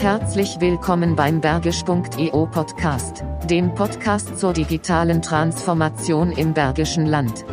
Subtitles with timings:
[0.00, 7.44] Herzlich willkommen beim Bergisch.eu Podcast, dem Podcast zur digitalen Transformation im Bergischen Land.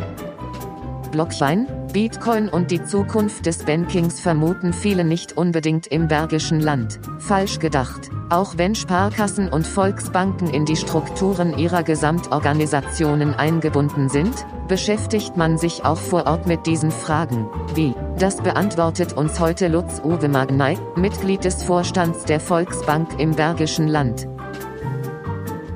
[1.12, 7.00] Blockchain, Bitcoin und die Zukunft des Bankings vermuten viele nicht unbedingt im Bergischen Land.
[7.18, 8.10] Falsch gedacht.
[8.28, 14.34] Auch wenn Sparkassen und Volksbanken in die Strukturen ihrer Gesamtorganisationen eingebunden sind,
[14.68, 17.48] beschäftigt man sich auch vor Ort mit diesen Fragen.
[17.74, 17.94] Wie?
[18.18, 24.28] Das beantwortet uns heute Lutz Uwe Magnay, Mitglied des Vorstands der Volksbank im Bergischen Land.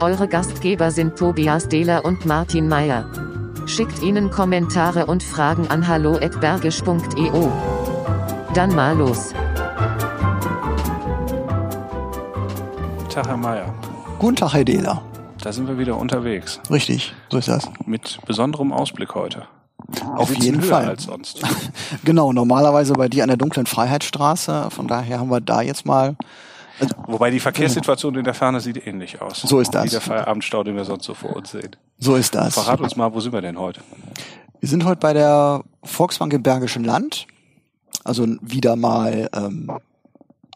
[0.01, 3.32] Eure Gastgeber sind Tobias Dehler und Martin Meyer.
[3.67, 7.49] Schickt ihnen Kommentare und Fragen an hallo@bergisch.eu.
[8.55, 9.33] Dann mal los.
[13.09, 13.75] Tag, Herr Mayer.
[14.19, 15.03] Guten Tag, Herr Dehler.
[15.43, 16.61] Da sind wir wieder unterwegs.
[16.71, 17.69] Richtig, so ist das.
[17.87, 19.47] Mit besonderem Ausblick heute.
[20.17, 20.89] Auf jeden höher Fall.
[20.89, 21.43] als sonst.
[22.05, 24.69] Genau, normalerweise bei dir an der dunklen Freiheitsstraße.
[24.71, 26.17] Von daher haben wir da jetzt mal.
[27.07, 29.41] Wobei die Verkehrssituation in der Ferne sieht ähnlich aus.
[29.41, 29.85] So ist das.
[29.85, 31.77] Wie der Feierabendstau, den wir sonst so vor uns sehen.
[31.99, 32.55] So ist das.
[32.55, 33.81] Verrat uns mal, wo sind wir denn heute?
[34.61, 37.27] Wir sind heute bei der Volksbank im Bergischen Land.
[38.05, 39.71] Also wieder mal ähm,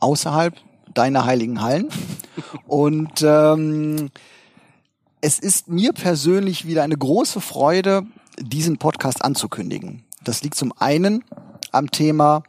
[0.00, 0.54] außerhalb
[0.94, 1.88] deiner heiligen Hallen.
[2.66, 4.10] Und ähm,
[5.20, 8.02] es ist mir persönlich wieder eine große Freude,
[8.40, 10.04] diesen Podcast anzukündigen.
[10.22, 11.24] Das liegt zum einen
[11.72, 12.42] am Thema,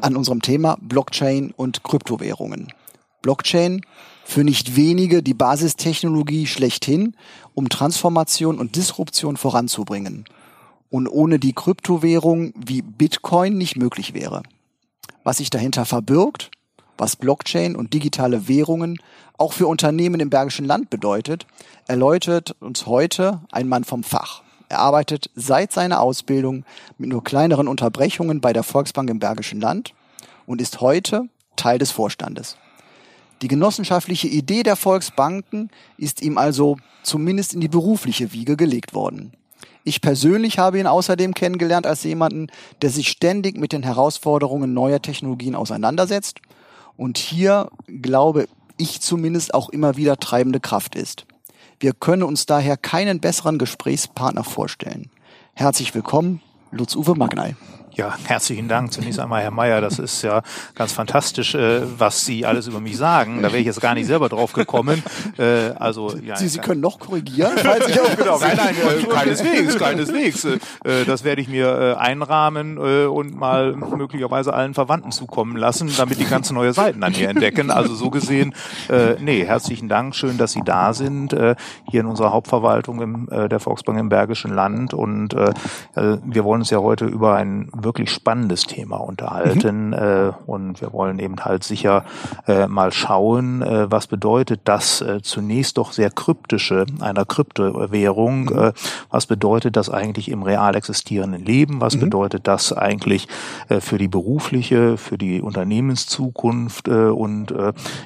[0.00, 2.72] an unserem Thema Blockchain und Kryptowährungen.
[3.22, 3.82] Blockchain
[4.24, 7.16] für nicht wenige die Basistechnologie schlechthin,
[7.54, 10.24] um Transformation und Disruption voranzubringen.
[10.90, 14.42] Und ohne die Kryptowährung wie Bitcoin nicht möglich wäre.
[15.24, 16.50] Was sich dahinter verbirgt,
[16.96, 18.98] was Blockchain und digitale Währungen
[19.38, 21.46] auch für Unternehmen im Bergischen Land bedeutet,
[21.86, 24.42] erläutert uns heute ein Mann vom Fach.
[24.68, 26.64] Er arbeitet seit seiner Ausbildung
[26.98, 29.94] mit nur kleineren Unterbrechungen bei der Volksbank im Bergischen Land
[30.46, 32.56] und ist heute Teil des Vorstandes.
[33.42, 39.32] Die genossenschaftliche Idee der Volksbanken ist ihm also zumindest in die berufliche Wiege gelegt worden.
[39.84, 42.48] Ich persönlich habe ihn außerdem kennengelernt als jemanden,
[42.82, 46.40] der sich ständig mit den Herausforderungen neuer Technologien auseinandersetzt
[46.96, 51.24] und hier, glaube ich zumindest, auch immer wieder treibende Kraft ist.
[51.80, 55.10] Wir können uns daher keinen besseren Gesprächspartner vorstellen.
[55.54, 56.42] Herzlich willkommen,
[56.72, 57.54] Lutz-Uwe Magnay.
[57.98, 59.80] Ja, herzlichen Dank zunächst einmal, Herr Mayer.
[59.80, 60.42] Das ist ja
[60.76, 63.42] ganz fantastisch, äh, was Sie alles über mich sagen.
[63.42, 65.02] Da wäre ich jetzt gar nicht selber drauf gekommen.
[65.36, 69.02] Äh, also, ja, Sie, Sie können noch korrigieren, falls ich auch genau, nein, nein, äh,
[69.02, 70.44] keineswegs, keineswegs.
[70.44, 70.58] Äh,
[71.06, 76.20] das werde ich mir äh, einrahmen äh, und mal möglicherweise allen Verwandten zukommen lassen, damit
[76.20, 77.72] die ganz neue Seiten an mir entdecken.
[77.72, 78.54] Also so gesehen,
[78.88, 81.56] äh, nee, herzlichen Dank, schön, dass Sie da sind, äh,
[81.90, 84.94] hier in unserer Hauptverwaltung im, äh, der Volksbank im Bergischen Land.
[84.94, 85.50] Und äh,
[85.96, 89.88] äh, wir wollen uns ja heute über ein wirklich spannendes Thema unterhalten.
[89.88, 89.92] Mhm.
[89.94, 92.04] Äh, und wir wollen eben halt sicher
[92.46, 98.44] äh, mal schauen, äh, was bedeutet das äh, zunächst doch sehr kryptische einer Kryptowährung.
[98.44, 98.58] Mhm.
[98.58, 98.72] Äh,
[99.08, 101.80] was bedeutet das eigentlich im real existierenden Leben?
[101.80, 102.00] Was mhm.
[102.00, 103.26] bedeutet das eigentlich
[103.70, 106.88] äh, für die berufliche, für die Unternehmenszukunft?
[106.88, 107.54] Und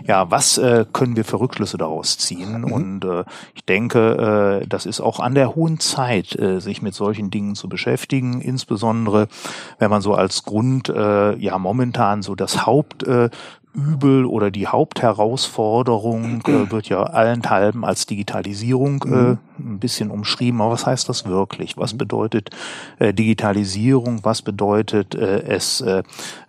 [0.07, 0.61] ja, was
[0.93, 2.61] können wir für Rückschlüsse daraus ziehen?
[2.61, 2.73] Mhm.
[2.73, 3.07] Und
[3.55, 8.41] ich denke, das ist auch an der hohen Zeit, sich mit solchen Dingen zu beschäftigen,
[8.41, 9.29] insbesondere
[9.79, 13.31] wenn man so als Grund äh, ja momentan so das Haupt äh,
[13.75, 20.61] Übel oder die Hauptherausforderung äh, wird ja allenthalben als Digitalisierung äh, ein bisschen umschrieben.
[20.61, 21.79] Aber was heißt das wirklich?
[21.79, 22.51] Was bedeutet
[22.99, 24.21] äh, Digitalisierung?
[24.25, 26.03] Was bedeutet äh, es, äh,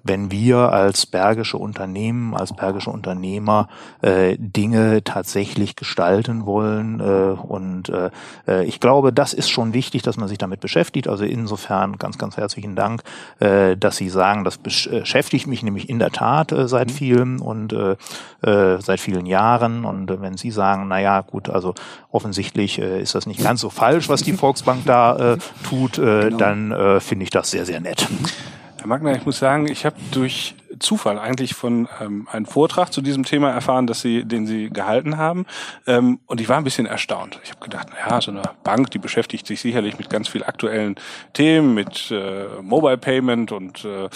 [0.03, 3.69] wenn wir als bergische Unternehmen, als bergische Unternehmer
[4.01, 6.99] äh, Dinge tatsächlich gestalten wollen?
[6.99, 8.09] Äh, und äh,
[8.47, 11.07] äh, ich glaube, das ist schon wichtig, dass man sich damit beschäftigt.
[11.07, 13.03] Also insofern ganz, ganz herzlichen Dank,
[13.39, 17.73] äh, dass Sie sagen, das beschäftigt mich nämlich in der Tat äh, seit vielen und
[17.73, 17.95] äh,
[18.41, 19.85] äh, seit vielen Jahren.
[19.85, 21.73] Und äh, wenn Sie sagen, na ja, gut, also
[22.11, 25.37] offensichtlich äh, ist das nicht ganz so falsch, was die Volksbank da äh,
[25.67, 26.37] tut, äh, genau.
[26.37, 28.07] dann äh, finde ich das sehr, sehr nett.
[28.83, 33.01] Herr Magner, ich muss sagen, ich habe durch Zufall eigentlich von ähm, einem Vortrag zu
[33.01, 35.45] diesem Thema erfahren, dass sie, den sie gehalten haben.
[35.87, 37.39] Ähm, und ich war ein bisschen erstaunt.
[37.45, 40.43] Ich habe gedacht, na ja, so eine Bank, die beschäftigt sich sicherlich mit ganz viel
[40.43, 40.95] aktuellen
[41.31, 44.09] Themen, mit äh, Mobile Payment und äh, äh,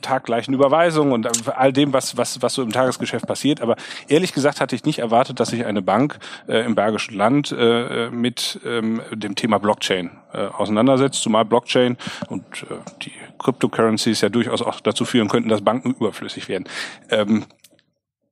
[0.00, 3.60] taggleichen Überweisungen und all dem, was, was, was so im Tagesgeschäft passiert.
[3.60, 3.76] Aber
[4.08, 6.18] ehrlich gesagt hatte ich nicht erwartet, dass sich eine Bank
[6.48, 11.96] äh, im Bergischen Land äh, mit ähm, dem Thema Blockchain äh, auseinandersetzt, zumal Blockchain
[12.28, 16.64] und äh, die Cryptocurrencies ja durchaus auch dazu führen könnten, dass Banken überflüssig werden.
[17.10, 17.44] Ähm,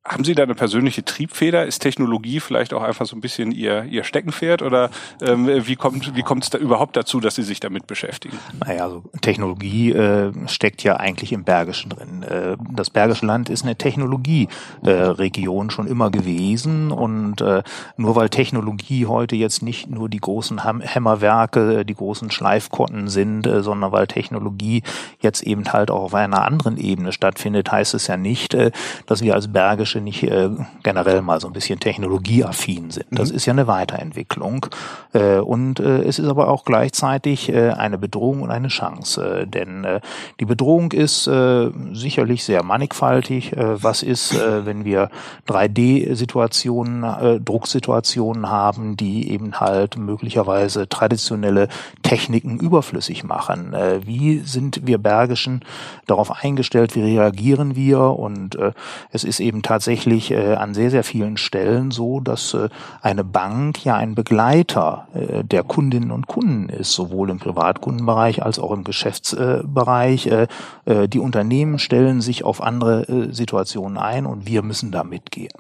[0.05, 1.67] haben Sie da eine persönliche Triebfeder?
[1.67, 4.91] Ist Technologie vielleicht auch einfach so ein bisschen Ihr, Ihr Steckenpferd oder
[5.21, 8.39] ähm, wie kommt wie kommt es da überhaupt dazu, dass Sie sich damit beschäftigen?
[8.65, 12.23] Naja, also Technologie äh, steckt ja eigentlich im Bergischen drin.
[12.23, 17.62] Äh, das Bergische Land ist eine Technologieregion äh, schon immer gewesen und äh,
[17.97, 23.62] nur weil Technologie heute jetzt nicht nur die großen Hämmerwerke, die großen Schleifkotten sind, äh,
[23.62, 24.83] sondern weil Technologie
[25.21, 28.71] jetzt eben halt auch auf einer anderen Ebene stattfindet, heißt es ja nicht, äh,
[29.06, 30.50] dass wir als Bergische Branche nicht äh,
[30.82, 33.06] generell mal so ein bisschen technologieaffin sind.
[33.11, 33.37] Das mhm.
[33.37, 34.67] ist ja eine Weiterentwicklung.
[35.12, 39.43] Äh, und äh, es ist aber auch gleichzeitig äh, eine Bedrohung und eine Chance.
[39.43, 40.00] Äh, denn äh,
[40.40, 43.56] die Bedrohung ist äh, sicherlich sehr mannigfaltig.
[43.56, 45.11] Äh, was ist, äh, wenn wir
[45.49, 51.69] 3D-Situationen, äh, Drucksituationen haben, die eben halt möglicherweise traditionelle
[52.02, 53.73] Techniken überflüssig machen?
[53.73, 55.64] Äh, wie sind wir Bergischen
[56.06, 56.94] darauf eingestellt?
[56.94, 58.00] Wie reagieren wir?
[58.00, 58.73] Und äh,
[59.12, 62.69] es ist eben tatsächlich tatsächlich äh, an sehr, sehr vielen Stellen so, dass äh,
[63.01, 68.59] eine Bank ja ein Begleiter äh, der Kundinnen und Kunden ist, sowohl im Privatkundenbereich als
[68.59, 70.27] auch im Geschäftsbereich.
[70.27, 70.49] Äh,
[70.85, 75.53] äh, die Unternehmen stellen sich auf andere äh, Situationen ein und wir müssen da mitgehen.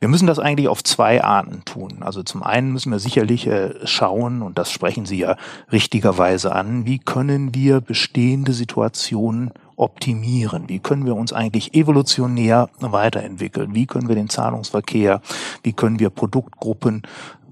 [0.00, 1.98] Wir müssen das eigentlich auf zwei Arten tun.
[2.00, 3.48] Also zum einen müssen wir sicherlich
[3.84, 5.36] schauen, und das sprechen Sie ja
[5.70, 10.68] richtigerweise an, wie können wir bestehende Situationen optimieren?
[10.68, 13.74] Wie können wir uns eigentlich evolutionär weiterentwickeln?
[13.74, 15.20] Wie können wir den Zahlungsverkehr,
[15.62, 17.02] wie können wir Produktgruppen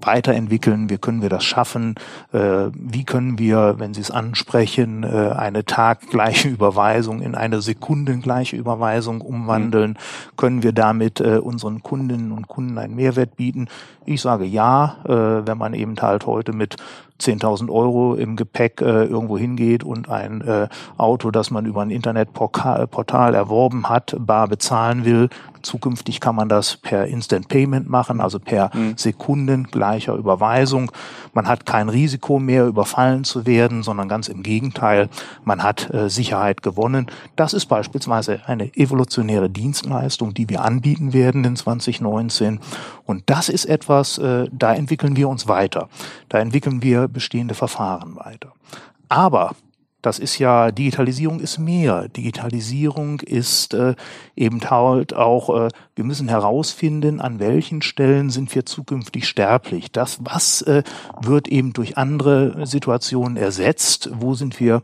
[0.05, 0.89] weiterentwickeln?
[0.89, 1.95] Wie können wir das schaffen?
[2.31, 8.55] Äh, wie können wir, wenn Sie es ansprechen, äh, eine taggleiche Überweisung in eine sekundengleiche
[8.55, 9.91] Überweisung umwandeln?
[9.91, 10.37] Mhm.
[10.37, 13.67] Können wir damit äh, unseren Kundinnen und Kunden einen Mehrwert bieten?
[14.05, 16.75] Ich sage ja, wenn man eben halt heute mit
[17.23, 20.67] 10.000 Euro im Gepäck äh, irgendwo hingeht und ein äh,
[20.97, 25.29] Auto, das man über ein Internetportal erworben hat, bar bezahlen will.
[25.63, 28.97] Zukünftig kann man das per Instant Payment machen, also per mhm.
[28.97, 30.91] Sekunden gleicher Überweisung.
[31.33, 35.09] Man hat kein Risiko mehr, überfallen zu werden, sondern ganz im Gegenteil,
[35.43, 37.07] man hat äh, Sicherheit gewonnen.
[37.35, 42.59] Das ist beispielsweise eine evolutionäre Dienstleistung, die wir anbieten werden in 2019.
[43.05, 45.89] Und das ist etwas, äh, da entwickeln wir uns weiter.
[46.29, 48.53] Da entwickeln wir bestehende Verfahren weiter.
[49.09, 49.55] Aber
[50.03, 52.09] das ist ja, Digitalisierung ist mehr.
[52.09, 53.95] Digitalisierung ist äh,
[54.35, 59.91] eben halt auch, äh, wir müssen herausfinden, an welchen Stellen sind wir zukünftig sterblich.
[59.93, 60.83] Das, was äh,
[61.21, 64.09] wird eben durch andere Situationen ersetzt?
[64.13, 64.81] Wo sind wir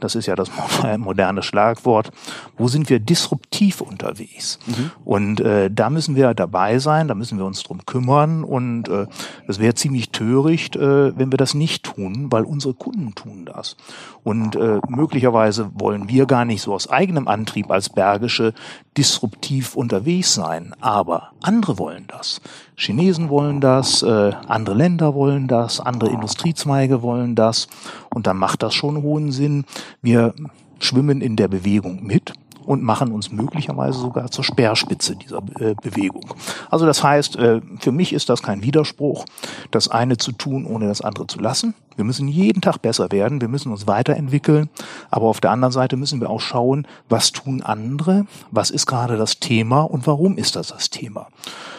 [0.00, 0.50] das ist ja das
[0.98, 2.10] moderne Schlagwort,
[2.56, 4.58] wo sind wir disruptiv unterwegs?
[4.66, 4.90] Mhm.
[5.04, 9.06] Und äh, da müssen wir dabei sein, da müssen wir uns drum kümmern und äh,
[9.46, 13.76] das wäre ziemlich töricht, äh, wenn wir das nicht tun, weil unsere Kunden tun das.
[14.22, 18.54] Und äh, möglicherweise wollen wir gar nicht so aus eigenem Antrieb als Bergische
[18.96, 22.40] disruptiv unterwegs sein, aber andere wollen das.
[22.80, 27.68] Chinesen wollen das, äh, andere Länder wollen das, andere Industriezweige wollen das.
[28.08, 29.64] Und dann macht das schon hohen Sinn.
[30.00, 30.32] Wir
[30.78, 32.32] schwimmen in der Bewegung mit
[32.64, 36.34] und machen uns möglicherweise sogar zur Speerspitze dieser äh, Bewegung.
[36.70, 39.24] Also das heißt, äh, für mich ist das kein Widerspruch,
[39.70, 41.74] das eine zu tun, ohne das andere zu lassen.
[41.96, 44.70] Wir müssen jeden Tag besser werden, wir müssen uns weiterentwickeln,
[45.10, 49.16] aber auf der anderen Seite müssen wir auch schauen, was tun andere, was ist gerade
[49.16, 51.28] das Thema und warum ist das das Thema.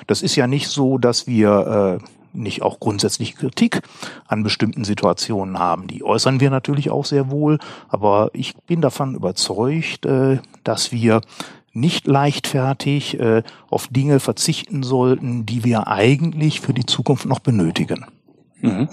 [0.08, 3.82] Das ist ja nicht so, dass wir äh, nicht auch grundsätzlich Kritik
[4.28, 5.88] an bestimmten Situationen haben.
[5.88, 11.22] Die äußern wir natürlich auch sehr wohl, aber ich bin davon überzeugt, äh, dass wir
[11.74, 18.06] nicht leichtfertig äh, auf Dinge verzichten sollten, die wir eigentlich für die Zukunft noch benötigen.
[18.60, 18.90] Mhm.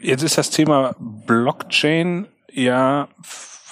[0.00, 2.26] Jetzt ist das Thema Blockchain
[2.58, 3.08] ja,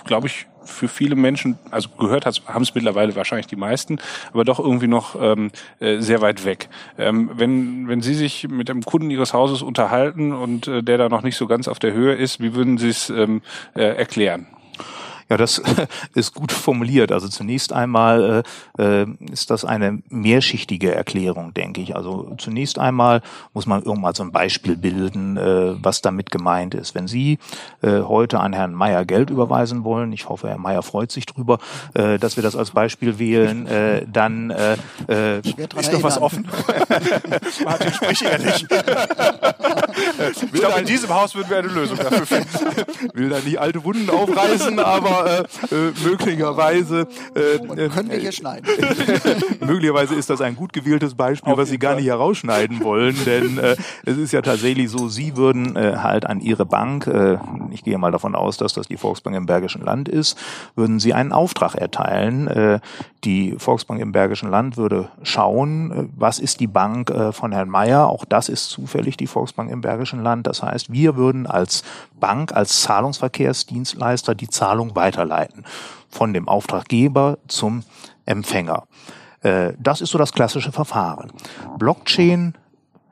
[0.05, 3.99] glaube ich, für viele Menschen, also gehört haben es mittlerweile wahrscheinlich die meisten,
[4.33, 6.69] aber doch irgendwie noch ähm, äh, sehr weit weg.
[6.99, 11.09] Ähm, wenn, wenn Sie sich mit einem Kunden Ihres Hauses unterhalten und äh, der da
[11.09, 13.43] noch nicht so ganz auf der Höhe ist, wie würden Sie es ähm,
[13.75, 14.47] äh, erklären?
[15.29, 15.61] Ja, das
[16.15, 17.11] ist gut formuliert.
[17.11, 18.45] Also zunächst einmal
[18.79, 21.97] äh, äh, ist das eine mehrschichtige Erklärung, denke ich.
[21.97, 26.95] Also zunächst einmal muss man irgendwann so ein Beispiel bilden, äh, was damit gemeint ist.
[26.95, 27.39] Wenn Sie
[27.83, 31.59] äh, heute an Herrn Meier Geld überweisen wollen, ich hoffe, Herr Meier freut sich drüber,
[31.95, 34.77] äh, dass wir das als Beispiel wählen, äh, dann äh,
[35.09, 36.47] äh, ist noch was offen.
[37.65, 38.67] Martin, sprich ehrlich.
[40.53, 42.49] ich glaube, in diesem Haus würden wir eine Lösung dafür finden.
[43.15, 47.59] Will da nicht alte Wunden aufreißen, aber aber äh, äh, möglicherweise äh,
[47.89, 48.67] Können wir hier schneiden?
[49.67, 53.59] möglicherweise ist das ein gut gewähltes Beispiel, Auf was Sie gar nicht herausschneiden wollen, denn
[53.59, 57.39] äh, es ist ja tatsächlich so, Sie würden äh, halt an Ihre Bank, äh,
[57.71, 60.39] ich gehe mal davon aus, dass das die Volksbank im Bergischen Land ist,
[60.75, 62.49] würden Sie einen Auftrag erteilen.
[62.49, 62.81] Äh,
[63.25, 67.69] die Volksbank im Bergischen Land würde schauen, äh, was ist die Bank äh, von Herrn
[67.69, 68.07] Mayer.
[68.07, 70.47] Auch das ist zufällig die Volksbank im Bergischen Land.
[70.47, 71.83] Das heißt, wir würden als
[72.21, 75.65] Bank, als Zahlungsverkehrsdienstleister die Zahlung weiterleiten
[76.09, 77.85] von dem Auftraggeber zum
[78.25, 78.87] Empfänger.
[79.43, 81.33] Äh, Das ist so das klassische Verfahren.
[81.79, 82.55] Blockchain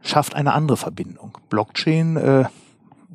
[0.02, 1.38] schafft eine andere Verbindung.
[1.48, 2.44] Blockchain äh,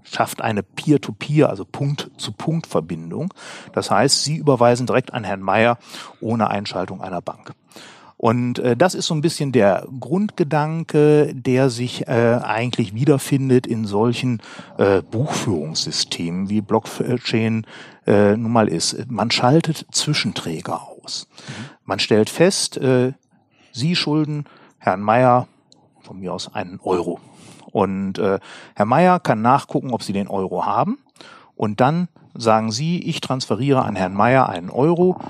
[0.04, 3.34] schafft eine Peer-to-Peer, also Punkt-zu-Punkt-Verbindung.
[3.74, 5.78] Das heißt, Sie überweisen direkt an Herrn Mayer
[6.22, 7.54] ohne Einschaltung einer Bank.
[8.22, 13.86] Und äh, das ist so ein bisschen der Grundgedanke, der sich äh, eigentlich wiederfindet in
[13.86, 14.42] solchen
[14.78, 17.66] äh, Buchführungssystemen, wie Blockchain
[18.06, 19.10] äh, nun mal ist.
[19.10, 21.30] Man schaltet Zwischenträger aus.
[21.86, 23.14] Man stellt fest, äh,
[23.72, 24.44] Sie schulden
[24.80, 25.48] Herrn Mayer
[26.02, 27.22] von mir aus einen Euro.
[27.72, 28.40] Und äh,
[28.76, 30.98] Herr Mayer kann nachgucken, ob Sie den Euro haben.
[31.56, 35.22] Und dann sagen Sie, ich transferiere an Herrn Mayer einen Euro.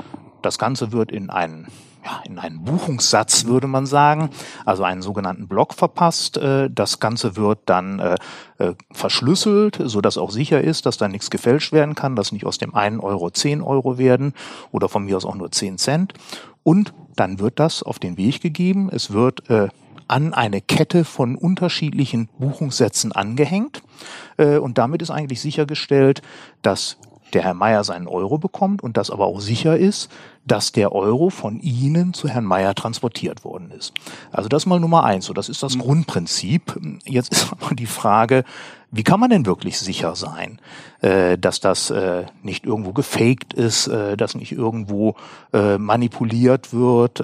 [0.41, 1.67] Das Ganze wird in einen
[2.03, 4.29] ja, in einen Buchungssatz würde man sagen,
[4.65, 6.37] also einen sogenannten Block verpasst.
[6.37, 8.15] Äh, Das Ganze wird dann äh,
[8.57, 12.45] äh, verschlüsselt, so dass auch sicher ist, dass da nichts gefälscht werden kann, dass nicht
[12.45, 14.33] aus dem einen Euro zehn Euro werden
[14.71, 16.13] oder von mir aus auch nur zehn Cent.
[16.63, 18.89] Und dann wird das auf den Weg gegeben.
[18.91, 19.43] Es wird
[20.07, 23.81] an eine Kette von unterschiedlichen Buchungssätzen angehängt.
[24.37, 26.21] Und damit ist eigentlich sichergestellt,
[26.61, 26.97] dass
[27.33, 30.09] der Herr Meier seinen Euro bekommt und dass aber auch sicher ist,
[30.45, 33.93] dass der Euro von Ihnen zu Herrn Meier transportiert worden ist.
[34.31, 35.25] Also das mal Nummer eins.
[35.25, 36.79] So, das ist das Grundprinzip.
[37.05, 38.43] Jetzt ist aber die Frage,
[38.91, 40.59] wie kann man denn wirklich sicher sein,
[41.01, 45.15] äh, dass das äh, nicht irgendwo gefaked ist, äh, dass nicht irgendwo
[45.51, 47.23] manipuliert wird?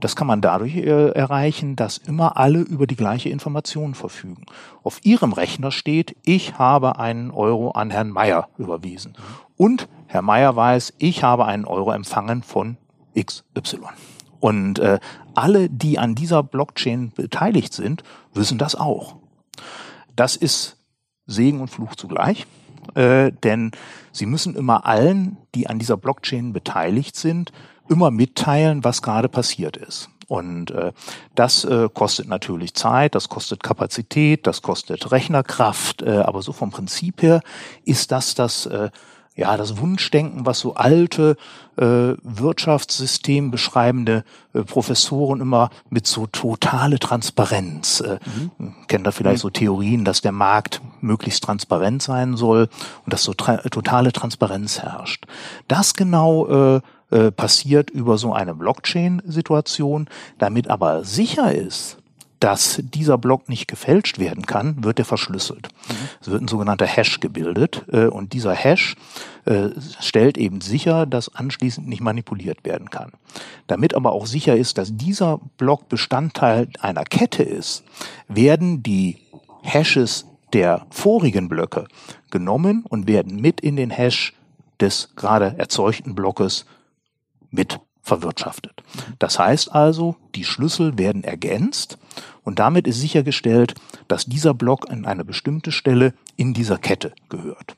[0.00, 4.46] Das kann man dadurch äh, erreichen, dass immer alle über die gleiche Information verfügen.
[4.82, 9.14] Auf Ihrem Rechner steht, ich habe einen Euro an Herrn Meier überwiesen.
[9.56, 12.78] Und Herr Meier weiß, ich habe einen Euro empfangen von
[13.18, 13.80] XY.
[14.40, 14.98] Und äh,
[15.34, 18.02] alle, die an dieser Blockchain beteiligt sind,
[18.32, 19.16] wissen das auch.
[20.16, 20.78] Das ist
[21.26, 22.46] Segen und Fluch zugleich,
[22.94, 23.70] äh, denn
[24.12, 27.52] sie müssen immer allen, die an dieser Blockchain beteiligt sind,
[27.90, 30.08] immer mitteilen, was gerade passiert ist.
[30.28, 30.92] Und äh,
[31.34, 36.70] das äh, kostet natürlich Zeit, das kostet Kapazität, das kostet Rechnerkraft, äh, aber so vom
[36.70, 37.42] Prinzip her
[37.84, 38.90] ist das das äh,
[39.34, 41.36] ja das Wunschdenken, was so alte
[41.76, 48.20] äh, Wirtschaftssystem beschreibende äh, Professoren immer mit so totale Transparenz äh,
[48.86, 52.68] kennen da vielleicht so Theorien, dass der Markt möglichst transparent sein soll
[53.04, 55.26] und dass so tra totale Transparenz herrscht.
[55.66, 56.80] Das genau äh,
[57.10, 60.08] äh, passiert über so eine Blockchain-Situation.
[60.38, 61.98] Damit aber sicher ist,
[62.40, 65.68] dass dieser Block nicht gefälscht werden kann, wird er verschlüsselt.
[66.20, 68.96] Es wird ein sogenannter Hash gebildet äh, und dieser Hash
[69.44, 69.68] äh,
[70.00, 73.12] stellt eben sicher, dass anschließend nicht manipuliert werden kann.
[73.66, 77.84] Damit aber auch sicher ist, dass dieser Block Bestandteil einer Kette ist,
[78.26, 79.18] werden die
[79.62, 81.86] Hashes der vorigen Blöcke
[82.30, 84.34] genommen und werden mit in den Hash
[84.80, 86.64] des gerade erzeugten Blockes
[87.50, 88.82] mit verwirtschaftet.
[89.18, 91.98] Das heißt also, die Schlüssel werden ergänzt
[92.42, 93.74] und damit ist sichergestellt,
[94.08, 97.76] dass dieser Block an eine bestimmte Stelle in dieser Kette gehört.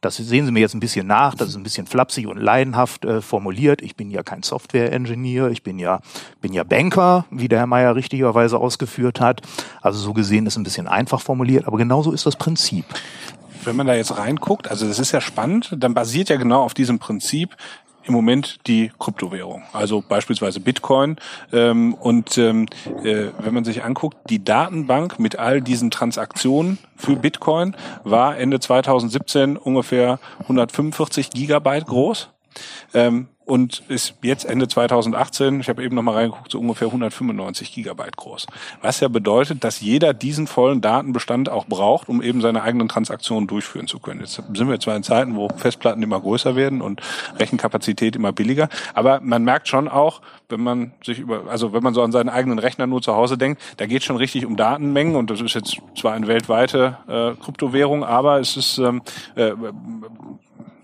[0.00, 3.04] Das sehen Sie mir jetzt ein bisschen nach, das ist ein bisschen flapsig und leidenhaft
[3.04, 3.82] äh, formuliert.
[3.82, 6.00] Ich bin ja kein Software-Engineer, ich bin ja,
[6.40, 9.42] bin ja Banker, wie der Herr Meier richtigerweise ausgeführt hat.
[9.80, 12.84] Also so gesehen ist ein bisschen einfach formuliert, aber genauso ist das Prinzip.
[13.62, 16.74] Wenn man da jetzt reinguckt, also das ist ja spannend, dann basiert ja genau auf
[16.74, 17.56] diesem Prinzip
[18.04, 21.16] im Moment die Kryptowährung, also beispielsweise Bitcoin.
[21.52, 22.66] Ähm, und ähm,
[23.04, 28.60] äh, wenn man sich anguckt, die Datenbank mit all diesen Transaktionen für Bitcoin war Ende
[28.60, 32.30] 2017 ungefähr 145 Gigabyte groß.
[32.94, 37.72] Ähm, und ist jetzt Ende 2018, ich habe eben noch mal reingeguckt, so ungefähr 195
[37.72, 38.46] Gigabyte groß.
[38.80, 43.46] Was ja bedeutet, dass jeder diesen vollen Datenbestand auch braucht, um eben seine eigenen Transaktionen
[43.46, 44.20] durchführen zu können.
[44.20, 47.00] Jetzt sind wir zwar in Zeiten, wo Festplatten immer größer werden und
[47.38, 51.94] Rechenkapazität immer billiger, aber man merkt schon auch, wenn man sich über, also wenn man
[51.94, 55.16] so an seinen eigenen Rechner nur zu Hause denkt, da geht schon richtig um Datenmengen
[55.16, 59.02] und das ist jetzt zwar eine weltweite äh, Kryptowährung, aber es ist ähm,
[59.34, 59.52] äh,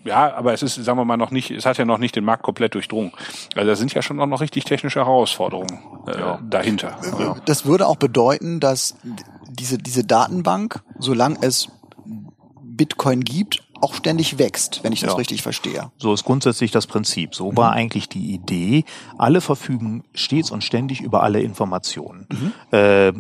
[0.09, 2.25] ja, aber es ist, sagen wir mal, noch nicht, es hat ja noch nicht den
[2.25, 3.13] Markt komplett durchdrungen.
[3.55, 6.15] Also da sind ja schon auch noch richtig technische Herausforderungen äh,
[6.49, 6.99] dahinter.
[7.19, 7.37] Ja.
[7.45, 8.97] Das würde auch bedeuten, dass
[9.49, 11.69] diese, diese Datenbank, solange es
[12.63, 15.17] Bitcoin gibt, auch ständig wächst, wenn ich das Ja.
[15.17, 15.91] richtig verstehe.
[15.99, 17.35] So ist grundsätzlich das Prinzip.
[17.35, 18.85] So war eigentlich die Idee.
[19.19, 22.27] Alle verfügen stets und ständig über alle Informationen.
[22.73, 23.13] Äh,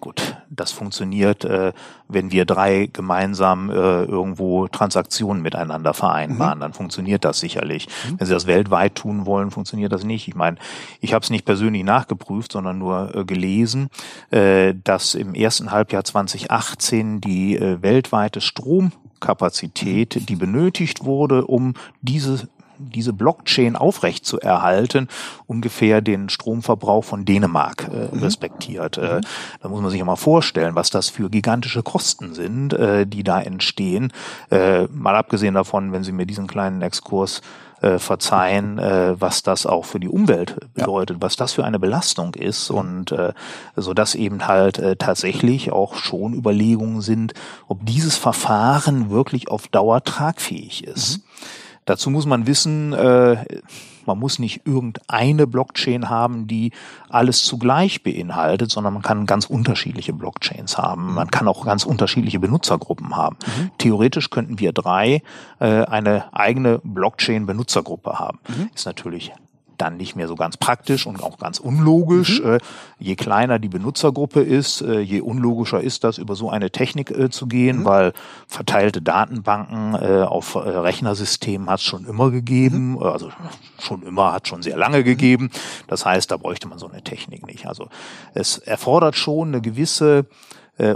[0.00, 1.72] gut, das funktioniert, äh,
[2.08, 6.60] wenn wir drei gemeinsam äh, irgendwo Transaktionen miteinander vereinbaren.
[6.60, 7.88] Dann funktioniert das sicherlich.
[8.16, 10.28] Wenn Sie das weltweit tun wollen, funktioniert das nicht.
[10.28, 10.56] Ich meine,
[11.00, 13.88] ich habe es nicht persönlich nachgeprüft, sondern nur äh, gelesen,
[14.30, 22.48] äh, dass im ersten Halbjahr 2018 die äh, weltweite Stromkapazität, die benötigt wurde, um diese
[22.78, 25.08] diese Blockchain aufrecht zu erhalten,
[25.46, 28.98] ungefähr den Stromverbrauch von Dänemark äh, respektiert.
[28.98, 29.20] Äh,
[29.60, 33.24] da muss man sich ja mal vorstellen, was das für gigantische Kosten sind, äh, die
[33.24, 34.12] da entstehen.
[34.50, 37.42] Äh, mal abgesehen davon, wenn Sie mir diesen kleinen Exkurs
[37.80, 42.34] äh, verzeihen, äh, was das auch für die Umwelt bedeutet, was das für eine Belastung
[42.34, 43.32] ist und äh,
[43.76, 47.34] so dass eben halt äh, tatsächlich auch schon Überlegungen sind,
[47.68, 51.20] ob dieses Verfahren wirklich auf Dauer tragfähig ist.
[51.88, 53.44] Dazu muss man wissen, äh,
[54.04, 56.72] man muss nicht irgendeine Blockchain haben, die
[57.08, 61.14] alles zugleich beinhaltet, sondern man kann ganz unterschiedliche Blockchains haben.
[61.14, 63.36] Man kann auch ganz unterschiedliche Benutzergruppen haben.
[63.78, 65.22] Theoretisch könnten wir drei
[65.60, 68.38] äh, eine eigene Blockchain-Benutzergruppe haben.
[68.74, 69.32] Ist natürlich
[69.80, 72.40] dann nicht mehr so ganz praktisch und auch ganz unlogisch.
[72.40, 72.58] Äh,
[72.98, 77.30] je kleiner die Benutzergruppe ist, äh, je unlogischer ist das, über so eine Technik äh,
[77.30, 78.12] zu gehen, weil
[78.46, 83.30] verteilte Datenbanken äh, auf äh, Rechnersystemen hat es schon immer gegeben, äh, also
[83.78, 85.50] schon immer, hat schon sehr lange gegeben.
[85.86, 87.66] Das heißt, da bräuchte man so eine Technik nicht.
[87.66, 87.88] Also
[88.34, 90.26] es erfordert schon eine gewisse,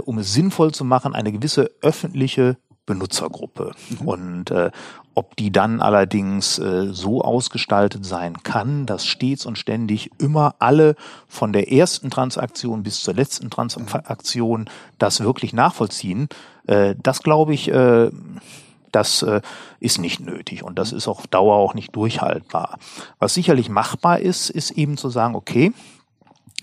[0.05, 3.71] um es sinnvoll zu machen, eine gewisse öffentliche Benutzergruppe.
[4.03, 4.71] Und äh,
[5.15, 10.95] ob die dann allerdings äh, so ausgestaltet sein kann, dass stets und ständig immer alle
[11.27, 16.29] von der ersten Transaktion bis zur letzten Transaktion das wirklich nachvollziehen,
[16.67, 18.09] äh, das glaube ich, äh,
[18.91, 19.41] das äh,
[19.79, 22.77] ist nicht nötig und das ist auf Dauer auch nicht durchhaltbar.
[23.19, 25.73] Was sicherlich machbar ist, ist eben zu sagen, okay,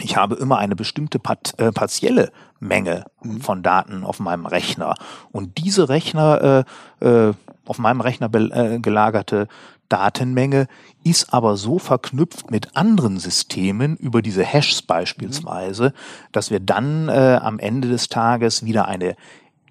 [0.02, 3.04] ich habe immer eine bestimmte part, äh, partielle Menge
[3.40, 4.94] von Daten auf meinem Rechner.
[5.32, 6.64] Und diese Rechner,
[7.00, 7.34] äh, äh,
[7.70, 9.46] auf meinem Rechner äh, gelagerte
[9.88, 10.66] Datenmenge
[11.04, 15.92] ist aber so verknüpft mit anderen Systemen über diese Hashes beispielsweise,
[16.32, 19.16] dass wir dann äh, am Ende des Tages wieder eine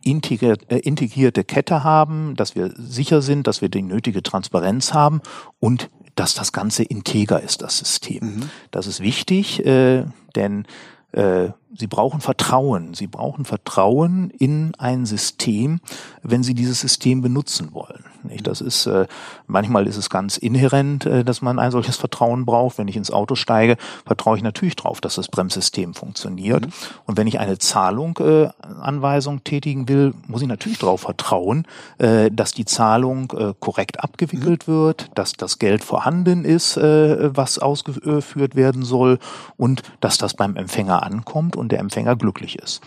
[0.01, 5.21] integriert, äh, integrierte Kette haben, dass wir sicher sind, dass wir die nötige Transparenz haben
[5.59, 8.49] und dass das Ganze integer ist, das System.
[8.71, 10.65] Das ist wichtig, äh, denn
[11.11, 12.93] äh, Sie brauchen Vertrauen.
[12.93, 15.79] Sie brauchen Vertrauen in ein System,
[16.23, 18.03] wenn Sie dieses System benutzen wollen.
[18.23, 18.47] Nicht?
[18.47, 19.07] Das ist äh,
[19.47, 22.77] manchmal ist es ganz inhärent, äh, dass man ein solches Vertrauen braucht.
[22.77, 26.67] Wenn ich ins Auto steige, vertraue ich natürlich darauf, dass das Bremssystem funktioniert.
[27.05, 28.49] Und wenn ich eine Zahlung äh,
[28.81, 31.65] Anweisung tätigen will, muss ich natürlich darauf vertrauen,
[31.97, 37.59] äh, dass die Zahlung äh, korrekt abgewickelt wird, dass das Geld vorhanden ist, äh, was
[37.59, 39.19] ausgeführt werden soll
[39.57, 42.81] und dass das beim Empfänger ankommt und der Empfänger glücklich ist.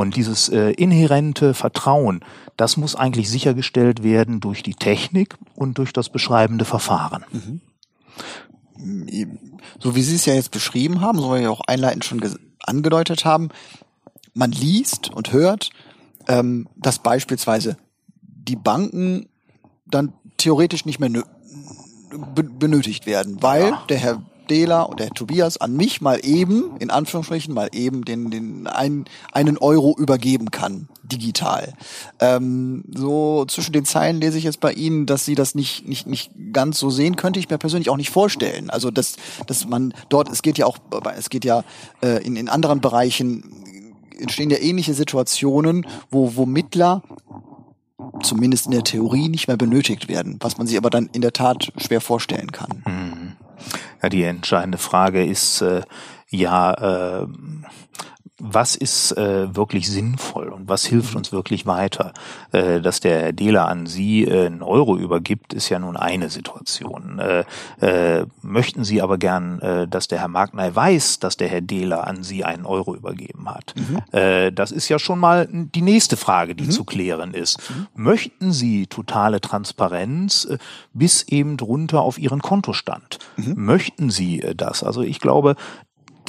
[0.00, 2.24] Und dieses äh, inhärente Vertrauen,
[2.56, 7.60] das muss eigentlich sichergestellt werden durch die Technik und durch das beschreibende Verfahren.
[9.78, 12.22] so wie Sie es ja jetzt beschrieben haben, so wie wir auch einleitend schon
[12.60, 13.50] angedeutet haben,
[14.32, 15.68] man liest und hört,
[16.28, 17.76] ähm, dass beispielsweise
[18.22, 19.28] die Banken
[19.84, 21.26] dann theoretisch nicht mehr nö-
[22.34, 26.90] be benötigt werden, weil der Herr Dehler und der Tobias an mich mal eben, in
[26.90, 31.74] Anführungsstrichen, mal eben den, den ein, einen Euro übergeben kann, digital.
[32.18, 36.06] Ähm, so zwischen den Zeilen lese ich jetzt bei Ihnen, dass Sie das nicht, nicht,
[36.06, 38.70] nicht ganz so sehen, könnte ich mir persönlich auch nicht vorstellen.
[38.70, 40.78] Also dass, dass man dort, es geht ja auch,
[41.16, 41.64] es geht ja
[42.02, 43.44] äh, in, in anderen Bereichen
[44.20, 47.02] entstehen ja ähnliche Situationen, wo, wo Mittler
[48.22, 51.32] zumindest in der Theorie nicht mehr benötigt werden, was man sich aber dann in der
[51.32, 52.79] Tat schwer vorstellen kann.
[54.02, 55.82] Ja, die entscheidende Frage ist äh,
[56.30, 57.26] ja, äh,
[58.40, 62.12] was ist äh, wirklich sinnvoll und was hilft uns wirklich weiter?
[62.52, 67.18] Äh, dass der Dealer an Sie äh, einen Euro übergibt, ist ja nun eine Situation.
[67.18, 67.44] Äh,
[67.80, 72.06] äh, möchten Sie aber gern, äh, dass der Herr Magnay weiß, dass der Herr Dealer
[72.06, 73.74] an Sie einen Euro übergeben hat?
[74.12, 77.58] Äh, das ist ja schon mal die nächste Frage, die zu klären ist.
[77.94, 80.58] Möchten Sie totale Transparenz äh,
[80.92, 83.18] bis eben drunter auf Ihren Kontostand?
[83.36, 84.82] Möchten Sie äh, das?
[84.82, 85.56] Also ich glaube,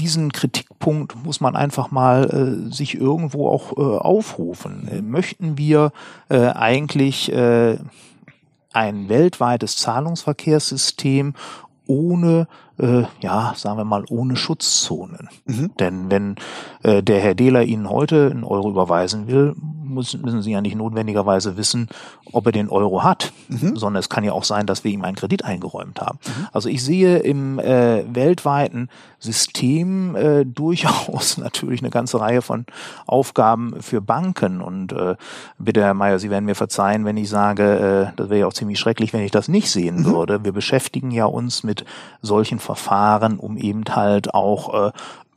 [0.02, 4.88] diesen Kritikpunkt muss man einfach mal äh, sich irgendwo auch äh, aufrufen.
[4.88, 5.92] Äh, möchten wir
[6.30, 7.78] äh, eigentlich äh,
[8.74, 11.36] ein weltweites Zahlungsverkehrssystem
[11.86, 12.48] ohne,
[12.80, 15.30] äh, ja, sagen wir mal, ohne Schutzzonen.
[15.80, 16.36] Denn wenn
[16.82, 19.56] äh, der Herr Dehler Ihnen heute einen Euro überweisen will,
[19.94, 21.88] müssen, müssen Sie ja nicht notwendigerweise wissen,
[22.32, 23.76] ob er den Euro hat, mhm.
[23.76, 26.20] sondern es kann ja auch sein, dass wir ihm einen Kredit eingeräumt haben.
[26.26, 26.48] Mhm.
[26.52, 32.66] Also ich sehe im äh, weltweiten System äh, durchaus natürlich eine ganze Reihe von
[33.06, 34.62] Aufgaben für Banken.
[34.62, 35.16] Und äh,
[35.60, 38.54] bitte, Herr Mayer, Sie werden mir verzeihen, wenn ich sage, äh, das wäre ja auch
[38.54, 40.06] ziemlich schrecklich, wenn ich das nicht sehen mhm.
[40.06, 40.44] würde.
[40.44, 41.86] Wir beschäftigen ja uns mit
[42.22, 44.92] solchen Verfahren, um eben halt auch äh,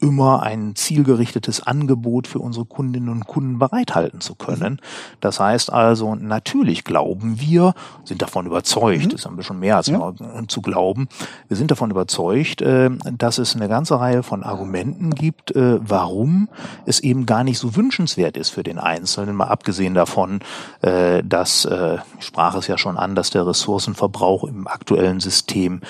[0.04, 4.78] immer ein zielgerichtetes Angebot für unsere Kundinnen und Kunden bereithalten zu können.
[5.20, 7.72] Das heißt also, natürlich glauben wir,
[8.04, 9.14] sind davon überzeugt, mhm.
[9.14, 10.12] ist ein bisschen mehr als ja.
[10.46, 11.08] zu glauben,
[11.48, 16.50] wir sind davon überzeugt, äh, dass es eine ganze Reihe von Argumenten gibt, äh, warum
[16.84, 20.40] es eben gar nicht so wünschenswert ist für den Einzelnen, mal abgesehen davon,
[20.82, 21.66] äh, dass,
[22.18, 25.80] ich sprach es ja schon an, dass der Ressourcenverbrauch im aktuellen System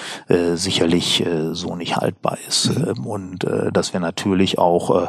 [0.54, 2.84] sicherlich so nicht haltbar ist mhm.
[2.84, 5.06] Ähm, und dass wir natürlich auch äh,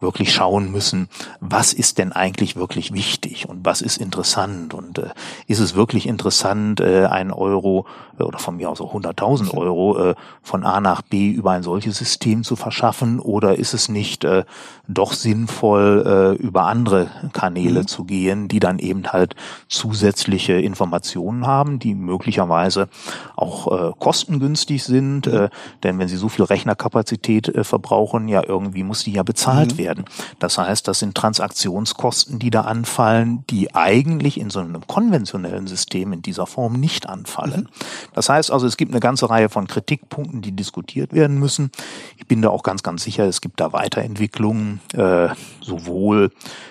[0.00, 1.08] wirklich schauen müssen,
[1.40, 5.10] was ist denn eigentlich wirklich wichtig und was ist interessant und äh,
[5.46, 7.86] ist es wirklich interessant, äh, einen Euro
[8.18, 11.62] äh, oder von mir aus auch 100.000 Euro äh, von A nach B über ein
[11.62, 14.44] solches System zu verschaffen oder ist es nicht äh,
[14.86, 17.86] doch sinnvoll, äh, über andere Kanäle mhm.
[17.88, 19.34] zu gehen, die dann eben halt
[19.68, 22.88] zusätzliche Informationen haben, die möglicherweise
[23.34, 25.34] auch äh, kostengünstig sind, mhm.
[25.34, 25.48] äh,
[25.82, 29.78] denn wenn sie so viel Rechnerkapazität äh, verbrauchen, ja irgendwie muss die ja bezahlt mhm.
[29.78, 30.04] werden werden.
[30.38, 36.12] Das heißt, das sind Transaktionskosten, die da anfallen, die eigentlich in so einem konventionellen System
[36.12, 37.62] in dieser Form nicht anfallen.
[37.62, 37.84] Mhm.
[38.14, 41.70] Das heißt also, es gibt eine ganze Reihe von Kritikpunkten, die diskutiert werden müssen.
[42.18, 45.28] Ich bin da auch ganz, ganz sicher, es gibt da Weiterentwicklungen, äh,
[45.60, 46.30] sowohl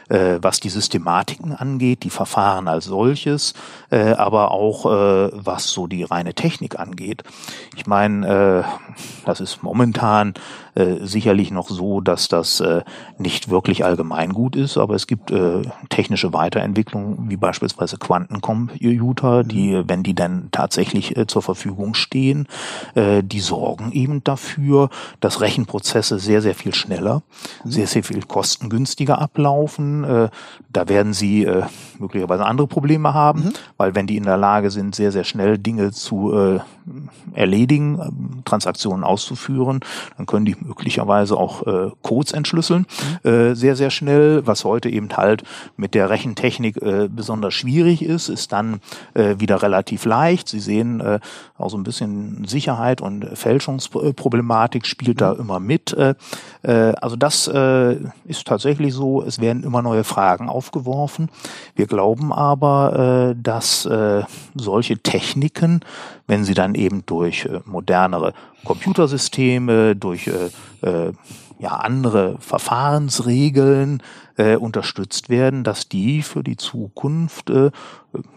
[0.09, 3.53] äh, was die Systematiken angeht, die Verfahren als solches,
[3.89, 7.23] äh, aber auch äh, was so die reine Technik angeht.
[7.75, 8.63] Ich meine, äh,
[9.25, 10.35] das ist momentan
[10.77, 12.83] äh, sicherlich noch so, dass das äh,
[13.19, 19.83] nicht wirklich allgemeingut ist, aber es gibt äh, technische Weiterentwicklungen, wie beispielsweise Quantencomputer, die, mhm.
[19.87, 22.47] wenn die dann tatsächlich äh, zur Verfügung stehen,
[22.95, 27.23] äh, die sorgen eben dafür, dass Rechenprozesse sehr, sehr viel schneller,
[27.63, 27.71] mhm.
[27.71, 30.03] sehr, sehr viel kostengünstiger ablaufen.
[30.03, 30.29] Äh,
[30.71, 31.63] da werden sie äh,
[31.99, 33.53] möglicherweise andere Probleme haben, mhm.
[33.77, 36.59] weil wenn die in der Lage sind, sehr, sehr schnell Dinge zu äh,
[37.33, 39.79] erledigen, äh, Transaktionen auszuführen,
[40.17, 42.85] dann können die möglicherweise auch äh, Codes entschlüsseln,
[43.23, 43.29] mhm.
[43.29, 44.45] äh, sehr, sehr schnell.
[44.45, 45.43] Was heute eben halt
[45.75, 48.79] mit der Rechentechnik äh, besonders schwierig ist, ist dann
[49.13, 50.49] äh, wieder relativ leicht.
[50.49, 51.19] Sie sehen äh,
[51.57, 55.19] auch so ein bisschen Sicherheit und Fälschungsproblematik spielt mhm.
[55.19, 55.93] da immer mit.
[55.93, 56.15] Äh,
[56.63, 61.29] äh, also das äh, ist tatsächlich so, es werden immer neue Fragen aufgeworfen.
[61.75, 64.23] Wir glauben aber, äh, dass äh,
[64.55, 65.81] solche Techniken,
[66.27, 70.49] wenn sie dann eben durch äh, modernere Computersysteme, durch äh,
[70.87, 71.13] äh,
[71.59, 74.03] ja, andere Verfahrensregeln
[74.37, 77.71] äh, unterstützt werden, dass die für die Zukunft äh,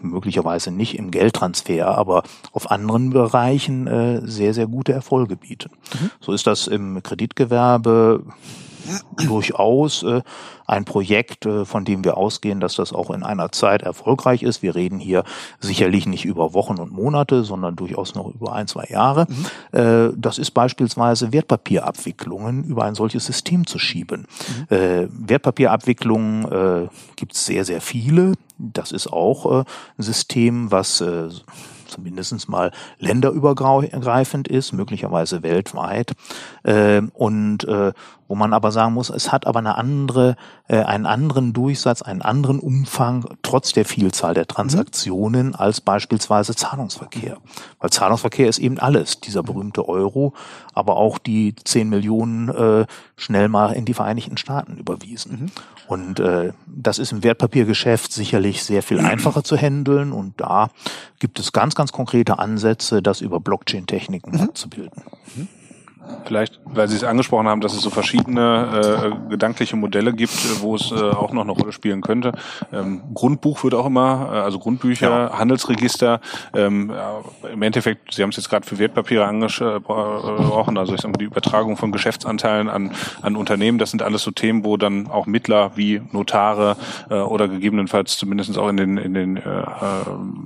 [0.01, 5.69] möglicherweise nicht im Geldtransfer, aber auf anderen Bereichen äh, sehr, sehr gute Erfolge bieten.
[5.93, 6.11] Mhm.
[6.19, 8.23] So ist das im Kreditgewerbe
[9.25, 10.21] durchaus äh,
[10.71, 14.61] ein Projekt, äh, von dem wir ausgehen, dass das auch in einer Zeit erfolgreich ist.
[14.61, 15.23] Wir reden hier
[15.59, 19.27] sicherlich nicht über Wochen und Monate, sondern durchaus noch über ein, zwei Jahre.
[19.27, 19.77] Mhm.
[19.77, 24.27] Äh, das ist beispielsweise Wertpapierabwicklungen über ein solches System zu schieben.
[24.69, 24.75] Mhm.
[24.75, 28.33] Äh, Wertpapierabwicklungen äh, gibt es sehr, sehr viele.
[28.57, 29.63] Das ist auch äh,
[29.97, 31.27] ein System, was äh,
[31.87, 36.13] zumindest mal länderübergreifend ist, möglicherweise weltweit.
[36.63, 37.91] Und äh,
[38.31, 40.37] wo man aber sagen muss, es hat aber eine andere,
[40.69, 45.55] äh, einen anderen Durchsatz, einen anderen Umfang, trotz der Vielzahl der Transaktionen, mhm.
[45.55, 47.39] als beispielsweise Zahlungsverkehr.
[47.81, 50.33] Weil Zahlungsverkehr ist eben alles, dieser berühmte Euro,
[50.73, 52.85] aber auch die 10 Millionen äh,
[53.17, 55.31] schnell mal in die Vereinigten Staaten überwiesen.
[55.31, 55.45] Mhm.
[55.89, 60.69] Und äh, das ist im Wertpapiergeschäft sicherlich sehr viel einfacher zu handeln und da
[61.19, 64.41] gibt es ganz, ganz konkrete Ansätze, das über Blockchain-Techniken mhm.
[64.41, 65.03] abzubilden.
[65.35, 65.49] Mhm.
[66.25, 70.75] Vielleicht, weil Sie es angesprochen haben, dass es so verschiedene äh, gedankliche Modelle gibt, wo
[70.75, 72.33] es äh, auch noch eine Rolle spielen könnte.
[72.71, 75.37] Ähm, Grundbuch wird auch immer, äh, also Grundbücher, ja.
[75.37, 76.21] Handelsregister.
[76.53, 76.91] Ähm,
[77.51, 81.25] Im Endeffekt, Sie haben es jetzt gerade für Wertpapiere angesprochen, also ich sage mal, die
[81.25, 85.71] Übertragung von Geschäftsanteilen an, an Unternehmen, das sind alles so Themen, wo dann auch Mittler
[85.75, 86.77] wie Notare
[87.09, 89.65] äh, oder gegebenenfalls zumindest auch in den, in den äh, äh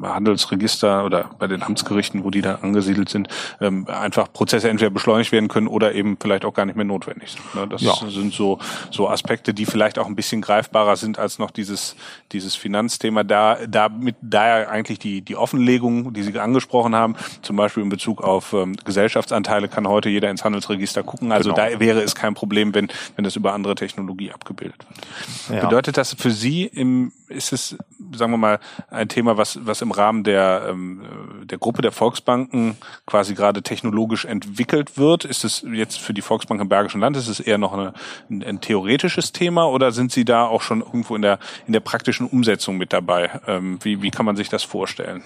[0.04, 3.28] Handelsregister oder bei den Amtsgerichten, wo die da angesiedelt sind,
[3.60, 7.32] ähm, einfach Prozesse entweder beschleunigt werden können oder eben vielleicht auch gar nicht mehr notwendig
[7.32, 7.56] sind.
[7.56, 7.68] Ne?
[7.68, 7.96] Das ja.
[8.08, 8.60] sind so,
[8.92, 11.96] so Aspekte, die vielleicht auch ein bisschen greifbarer sind als noch dieses,
[12.32, 13.24] dieses Finanzthema.
[13.24, 17.90] Da, da mit, daher eigentlich die, die Offenlegung, die Sie angesprochen haben, zum Beispiel in
[17.90, 21.32] Bezug auf ähm, Gesellschaftsanteile kann heute jeder ins Handelsregister gucken.
[21.32, 21.70] Also genau.
[21.70, 25.58] da wäre es kein Problem, wenn, wenn das über andere Technologie abgebildet wird.
[25.58, 25.68] Ja.
[25.68, 27.78] Bedeutet das für Sie im, ist es,
[28.14, 31.02] sagen wir mal, ein Thema, was, was im Rahmen der, ähm,
[31.44, 35.26] der Gruppe der Volksbanken quasi gerade technologisch entwickelt wird?
[35.36, 37.94] Ist es jetzt für die Volksbank im Bergischen Land, ist es eher noch eine,
[38.30, 41.82] ein, ein, theoretisches Thema oder sind Sie da auch schon irgendwo in der, in der
[41.82, 43.30] praktischen Umsetzung mit dabei?
[43.48, 45.24] Ähm, wie, wie kann man sich das vorstellen?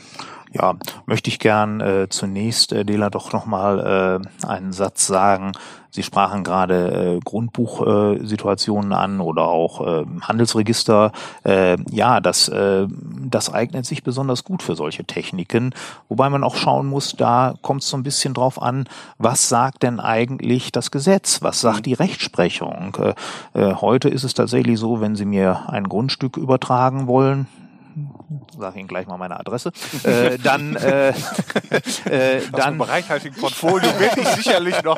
[0.51, 5.51] Ja, möchte ich gern äh, zunächst, äh, Dela, doch nochmal äh, einen Satz sagen.
[5.91, 11.11] Sie sprachen gerade äh, Grundbuchsituationen äh, an oder auch äh, Handelsregister.
[11.43, 15.73] Äh, ja, das, äh, das eignet sich besonders gut für solche Techniken.
[16.09, 18.85] Wobei man auch schauen muss, da kommt es so ein bisschen drauf an,
[19.19, 21.43] was sagt denn eigentlich das Gesetz?
[21.43, 22.97] Was sagt die Rechtsprechung?
[22.97, 23.13] Äh,
[23.53, 27.47] äh, heute ist es tatsächlich so, wenn Sie mir ein Grundstück übertragen wollen,
[28.57, 29.71] sage Ihnen gleich mal meine Adresse,
[30.03, 31.09] äh, dann, äh,
[32.05, 34.97] äh, dann Aus reichhaltigen Portfolio werde ich sicherlich noch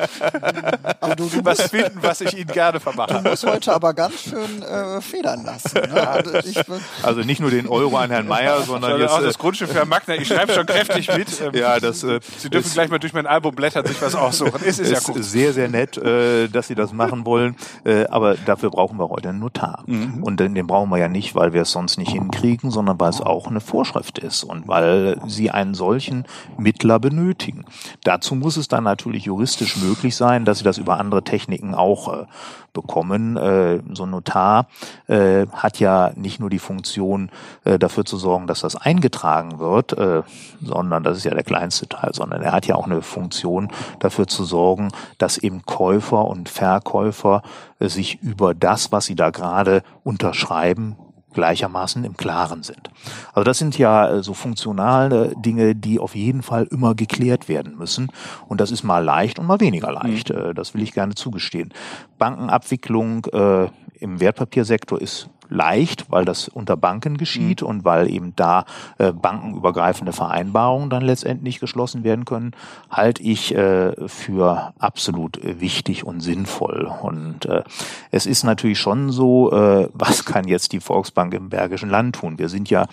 [1.00, 3.20] aber du, du was finden, was ich Ihnen gerne vermache.
[3.22, 5.74] Du musst heute aber ganz schön äh, federn lassen.
[5.74, 6.08] Ne?
[6.08, 6.58] Also, ich,
[7.02, 9.74] also, nicht nur den Euro an Herrn Mayer, sondern jetzt auch das äh, Grundstück für
[9.76, 10.14] Herrn Magner.
[10.16, 11.40] Ich schreibe schon kräftig mit.
[11.40, 12.02] Ähm, ja, das.
[12.02, 14.60] Äh, Sie dürfen gleich mal durch mein Album blättern, sich was aussuchen.
[14.64, 15.22] Es ist, ist ja cool.
[15.22, 17.56] sehr, sehr nett, äh, dass Sie das machen wollen.
[17.84, 19.84] Äh, aber dafür brauchen wir heute einen Notar.
[19.86, 20.22] Mhm.
[20.22, 23.10] Und den, den brauchen wir ja nicht, weil wir es sonst nicht hinkriegen, sondern weil
[23.10, 26.24] es auch eine Vorschrift ist und weil sie einen solchen
[26.56, 27.64] Mittler benötigen.
[28.04, 32.12] Dazu muss es dann natürlich juristisch möglich sein, dass sie das über andere Techniken auch
[32.12, 32.26] äh,
[32.72, 33.36] bekommen.
[33.36, 34.66] Äh, so ein Notar
[35.06, 37.30] äh, hat ja nicht nur die Funktion,
[37.64, 40.22] äh, dafür zu sorgen, dass das eingetragen wird, äh,
[40.60, 44.26] sondern das ist ja der kleinste Teil, sondern er hat ja auch eine Funktion, dafür
[44.26, 47.42] zu sorgen, dass eben Käufer und Verkäufer
[47.78, 50.96] äh, sich über das, was sie da gerade unterschreiben,
[51.32, 52.90] gleichermaßen im Klaren sind.
[53.32, 57.76] Also das sind ja äh, so funktionale Dinge, die auf jeden Fall immer geklärt werden
[57.76, 58.10] müssen.
[58.48, 60.30] Und das ist mal leicht und mal weniger leicht.
[60.30, 60.54] Mhm.
[60.54, 61.72] Das will ich gerne zugestehen.
[62.18, 63.68] Bankenabwicklung äh,
[63.98, 67.68] im Wertpapiersektor ist leicht, weil das unter Banken geschieht mhm.
[67.68, 68.64] und weil eben da
[68.98, 72.52] äh, bankenübergreifende Vereinbarungen dann letztendlich geschlossen werden können,
[72.90, 76.90] halte ich äh, für absolut wichtig und sinnvoll.
[77.02, 77.62] Und äh,
[78.10, 82.38] es ist natürlich schon so, äh, was kann jetzt die Volksbank im Bergischen Land tun?
[82.38, 82.86] Wir sind ja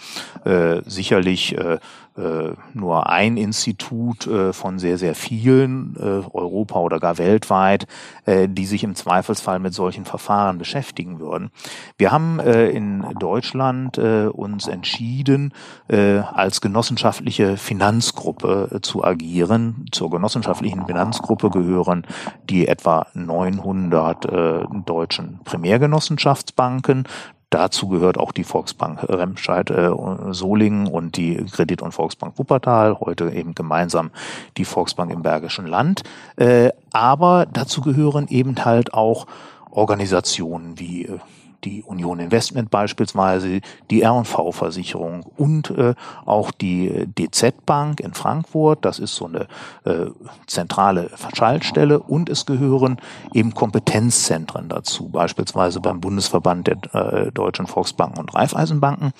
[0.43, 1.79] äh, sicherlich äh,
[2.19, 7.87] äh, nur ein Institut äh, von sehr, sehr vielen, äh, Europa oder gar weltweit,
[8.25, 11.51] äh, die sich im Zweifelsfall mit solchen Verfahren beschäftigen würden.
[11.97, 15.53] Wir haben äh, in Deutschland äh, uns entschieden,
[15.87, 19.85] als genossenschaftliche Finanzgruppe zu agieren.
[19.91, 22.05] Zur genossenschaftlichen Finanzgruppe gehören
[22.49, 27.07] die etwa 900 äh, deutschen Primärgenossenschaftsbanken.
[27.49, 29.89] Dazu gehört auch die Volksbank Remscheid äh,
[30.31, 34.11] Solingen und die Kredit- und Volksbank Wuppertal, heute eben gemeinsam
[34.57, 36.03] die Volksbank im Bergischen Land.
[36.35, 39.25] Äh, aber dazu gehören eben halt auch
[39.71, 41.19] Organisationen wie äh,
[41.63, 45.95] die Union Investment beispielsweise, die R&V-Versicherung und äh,
[46.25, 48.85] auch die DZ Bank in Frankfurt.
[48.85, 49.47] Das ist so eine
[49.85, 50.07] äh,
[50.47, 52.97] zentrale Schaltstelle und es gehören
[53.33, 59.11] eben Kompetenzzentren dazu, beispielsweise beim Bundesverband der äh, deutschen Volksbanken und Raiffeisenbanken.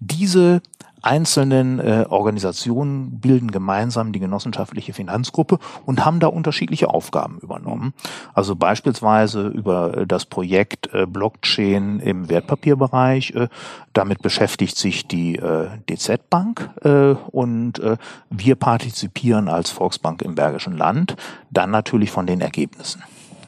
[0.00, 0.62] Diese
[1.02, 7.94] einzelnen äh, Organisationen bilden gemeinsam die genossenschaftliche Finanzgruppe und haben da unterschiedliche Aufgaben übernommen.
[8.34, 13.32] Also beispielsweise über das Projekt äh, Blockchain im Wertpapierbereich.
[13.32, 13.48] Äh,
[13.92, 17.96] damit beschäftigt sich die äh, DZ Bank äh, und äh,
[18.30, 21.16] wir partizipieren als Volksbank im Bergischen Land
[21.50, 23.02] dann natürlich von den Ergebnissen.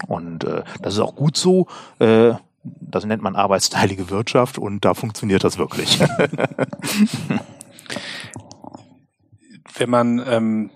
[0.07, 1.67] Und äh, das ist auch gut so.
[1.99, 6.01] Äh, das nennt man arbeitsteilige Wirtschaft und da funktioniert das wirklich.
[9.77, 10.71] wenn man ähm,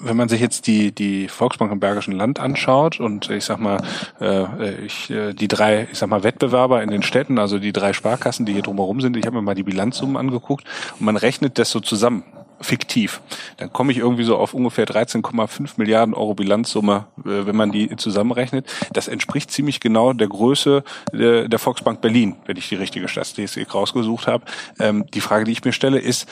[0.00, 3.82] wenn man sich jetzt die die Volksbank im Bergischen Land anschaut und ich sag mal
[4.20, 7.92] äh, ich, äh, die drei ich sag mal Wettbewerber in den Städten also die drei
[7.92, 10.64] Sparkassen die hier drumherum sind ich habe mir mal die Bilanzsummen angeguckt
[10.98, 12.24] und man rechnet das so zusammen
[12.60, 13.20] fiktiv.
[13.56, 17.94] Dann komme ich irgendwie so auf ungefähr 13,5 Milliarden Euro Bilanzsumme, äh, wenn man die
[17.96, 18.66] zusammenrechnet.
[18.92, 24.26] Das entspricht ziemlich genau der Größe der, Volksbank Berlin, wenn ich die richtige Statistik rausgesucht
[24.26, 24.44] habe.
[24.78, 26.28] Ähm, die Frage, die ich mir stelle, ist,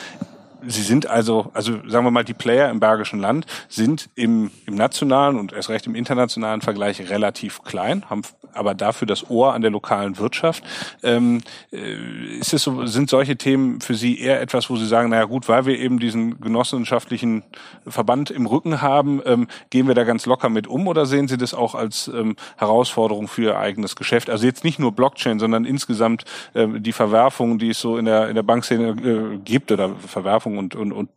[0.66, 4.74] Sie sind also, also sagen wir mal, die Player im Bergischen Land sind im, im
[4.74, 9.62] nationalen und erst recht im internationalen Vergleich relativ klein, haben aber dafür das Ohr an
[9.62, 10.62] der lokalen Wirtschaft.
[11.02, 11.40] Ähm,
[11.72, 15.24] äh, ist es so, sind solche Themen für Sie eher etwas, wo Sie sagen, naja
[15.24, 17.42] gut, weil wir eben diesen genossenschaftlichen
[17.86, 21.36] Verband im Rücken haben, ähm, gehen wir da ganz locker mit um oder sehen Sie
[21.36, 24.30] das auch als ähm, Herausforderung für Ihr eigenes Geschäft?
[24.30, 28.28] Also jetzt nicht nur Blockchain, sondern insgesamt ähm, die Verwerfungen, die es so in der
[28.28, 31.08] in der Bankszene äh, gibt oder Verwerfungen und, und, und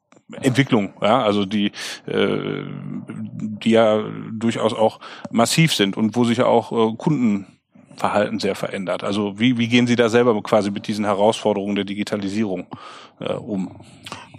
[0.41, 1.71] Entwicklung, ja, also die,
[2.05, 2.63] äh,
[3.37, 4.99] die ja durchaus auch
[5.31, 9.03] massiv sind und wo sich ja auch äh, Kundenverhalten sehr verändert.
[9.03, 12.67] Also wie, wie gehen Sie da selber quasi mit diesen Herausforderungen der Digitalisierung
[13.19, 13.75] äh, um?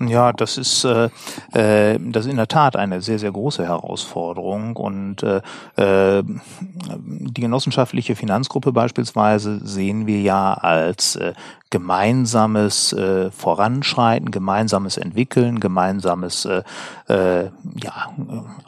[0.09, 1.09] Ja, das ist, äh,
[1.53, 4.77] äh, das ist in der Tat eine sehr, sehr große Herausforderung.
[4.77, 5.41] Und äh,
[5.77, 11.33] äh, die genossenschaftliche Finanzgruppe beispielsweise sehen wir ja als äh,
[11.73, 16.63] gemeinsames äh, Voranschreiten, gemeinsames Entwickeln, gemeinsames äh,
[17.09, 17.51] äh,
[17.83, 18.13] ja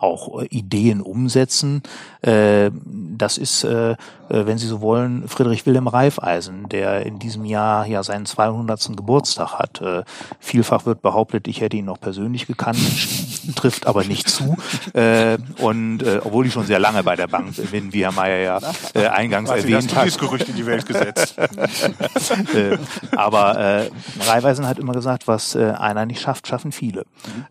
[0.00, 1.82] auch Ideen umsetzen.
[2.22, 3.96] Äh, das ist, äh,
[4.30, 8.96] wenn Sie so wollen, Friedrich Wilhelm Reifeisen, der in diesem Jahr ja seinen 200.
[8.96, 9.82] Geburtstag hat.
[9.82, 10.04] Äh,
[10.40, 12.78] vielfach wird behauptet, ich hätte ihn noch persönlich gekannt,
[13.54, 14.56] trifft aber nicht zu.
[14.92, 18.38] Äh, und äh, obwohl ich schon sehr lange bei der Bank bin, wie Herr Mayer
[18.38, 18.60] ja
[18.94, 20.06] äh, eingangs Weiß erwähnt hat.
[20.06, 21.36] Dieses Gerücht in die Welt gesetzt.
[21.38, 22.78] äh,
[23.12, 23.90] aber äh,
[24.26, 27.04] Reihweisen hat immer gesagt, was äh, einer nicht schafft, schaffen viele.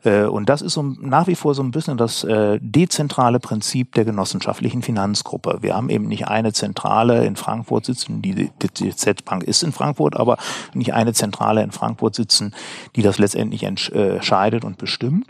[0.03, 0.09] Mhm.
[0.11, 3.93] Äh, und das ist so nach wie vor so ein bisschen das äh, dezentrale Prinzip
[3.93, 5.59] der genossenschaftlichen Finanzgruppe.
[5.61, 10.15] Wir haben eben nicht eine Zentrale in Frankfurt sitzen, die, die Z-Bank ist in Frankfurt,
[10.15, 10.37] aber
[10.73, 12.53] nicht eine Zentrale in Frankfurt sitzen,
[12.95, 15.27] die das letztendlich entscheidet und bestimmt,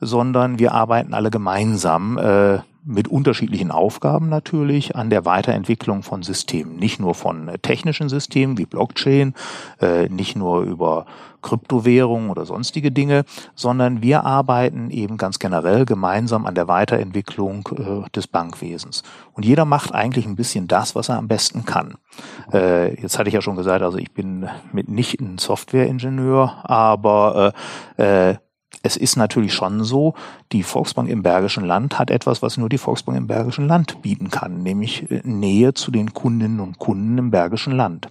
[0.00, 2.18] sondern wir arbeiten alle gemeinsam.
[2.18, 6.76] Äh, mit unterschiedlichen Aufgaben natürlich an der Weiterentwicklung von Systemen.
[6.76, 9.34] Nicht nur von äh, technischen Systemen wie Blockchain,
[9.80, 11.04] äh, nicht nur über
[11.46, 18.10] Kryptowährungen oder sonstige Dinge, sondern wir arbeiten eben ganz generell gemeinsam an der Weiterentwicklung äh,
[18.10, 19.04] des Bankwesens.
[19.32, 21.98] Und jeder macht eigentlich ein bisschen das, was er am besten kann.
[22.52, 27.54] Äh, jetzt hatte ich ja schon gesagt, also ich bin mit nicht ein Softwareingenieur, aber
[27.96, 28.36] äh, äh
[28.82, 30.14] es ist natürlich schon so,
[30.52, 34.30] die Volksbank im Bergischen Land hat etwas, was nur die Volksbank im Bergischen Land bieten
[34.30, 38.08] kann, nämlich äh, Nähe zu den Kundinnen und Kunden im Bergischen Land.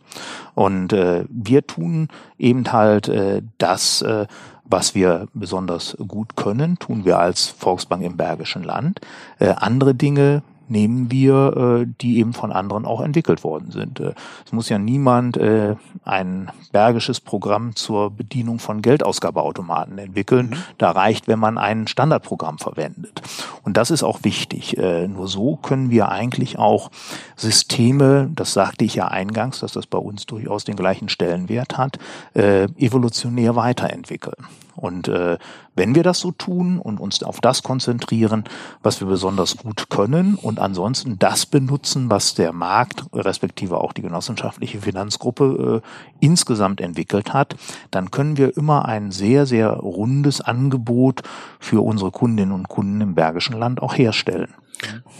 [0.53, 4.27] Und äh, wir tun eben halt äh, das, äh,
[4.63, 8.99] was wir besonders gut können, tun wir als Volksbank im Bergischen Land.
[9.39, 13.99] Äh, andere Dinge nehmen wir, äh, die eben von anderen auch entwickelt worden sind.
[13.99, 14.13] Äh,
[14.45, 20.49] es muss ja niemand äh, ein bergisches Programm zur Bedienung von Geldausgabeautomaten entwickeln.
[20.49, 20.57] Mhm.
[20.77, 23.21] Da reicht, wenn man ein Standardprogramm verwendet.
[23.63, 24.77] Und das ist auch wichtig.
[24.77, 26.91] Äh, nur so können wir eigentlich auch
[27.35, 31.99] Systeme, das sagte ich ja eingangs, dass das bei uns durchaus den gleichen Stellenwert hat,
[32.33, 34.45] äh, evolutionär weiterentwickeln.
[34.75, 35.37] Und äh,
[35.75, 38.43] wenn wir das so tun und uns auf das konzentrieren,
[38.83, 44.01] was wir besonders gut können und ansonsten das benutzen, was der Markt respektive auch die
[44.01, 47.55] genossenschaftliche Finanzgruppe äh, insgesamt entwickelt hat,
[47.91, 51.23] dann können wir immer ein sehr, sehr rundes Angebot
[51.59, 54.53] für unsere Kundinnen und Kunden im Bergischen Land auch herstellen.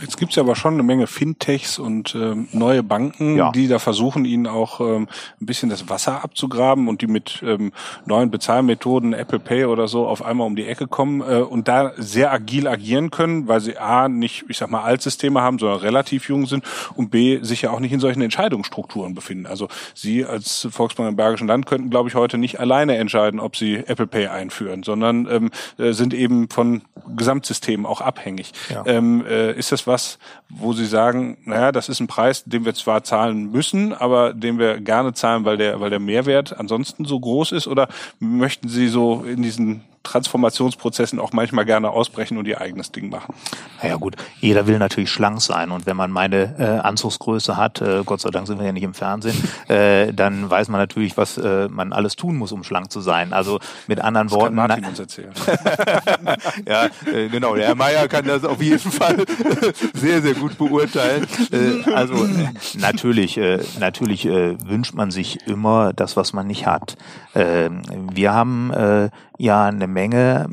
[0.06, 3.52] Jetzt gibt's ja aber schon eine Menge Fintechs und ähm, neue Banken, ja.
[3.52, 5.08] die da versuchen, ihnen auch ähm,
[5.42, 7.72] ein bisschen das Wasser abzugraben und die mit ähm,
[8.06, 11.94] neuen Bezahlmethoden, Apple Pay oder so, auf einmal um die Ecke kommen äh, und da
[11.98, 16.30] sehr agil agieren können, weil sie A, nicht, ich sag mal, Altsysteme haben, sondern relativ
[16.30, 16.64] jung sind
[16.94, 19.48] und B, sich ja auch nicht in solchen Entscheidungsstrukturen befinden.
[19.48, 23.56] Also Sie als Volksbank im Bergischen Land könnten, glaube ich, heute nicht alleine entscheiden, ob
[23.56, 26.84] Sie Apple Pay einführen, sondern ähm, äh, sind eben von
[27.16, 28.52] Gesamtsystemen auch abhängig.
[28.70, 28.84] Ja.
[28.86, 29.95] Ähm, äh, ist das was,
[30.50, 34.60] wo Sie sagen, naja, das ist ein Preis, den wir zwar zahlen müssen, aber den
[34.60, 37.68] wir gerne zahlen, weil der, weil der Mehrwert ansonsten so groß ist?
[37.68, 37.88] Oder
[38.20, 43.36] möchten Sie so in diesen Transformationsprozessen auch manchmal gerne ausbrechen und ihr eigenes Ding machen.
[43.82, 48.04] Naja gut, jeder will natürlich schlank sein und wenn man meine äh, Anzugsgröße hat, äh,
[48.06, 49.36] Gott sei Dank sind wir ja nicht im Fernsehen,
[49.68, 53.34] äh, dann weiß man natürlich, was äh, man alles tun muss, um schlank zu sein.
[53.34, 54.56] Also mit anderen das Worten.
[54.56, 55.32] Kann Martin uns erzählen.
[56.68, 57.56] ja, äh, genau.
[57.56, 59.26] Der Herr Meier kann das auf jeden Fall
[59.94, 61.28] sehr, sehr gut beurteilen.
[61.52, 66.66] Äh, also äh, natürlich, äh, natürlich äh, wünscht man sich immer das, was man nicht
[66.66, 66.98] hat.
[67.34, 67.70] Äh,
[68.12, 70.48] wir haben äh, ja eine Menge,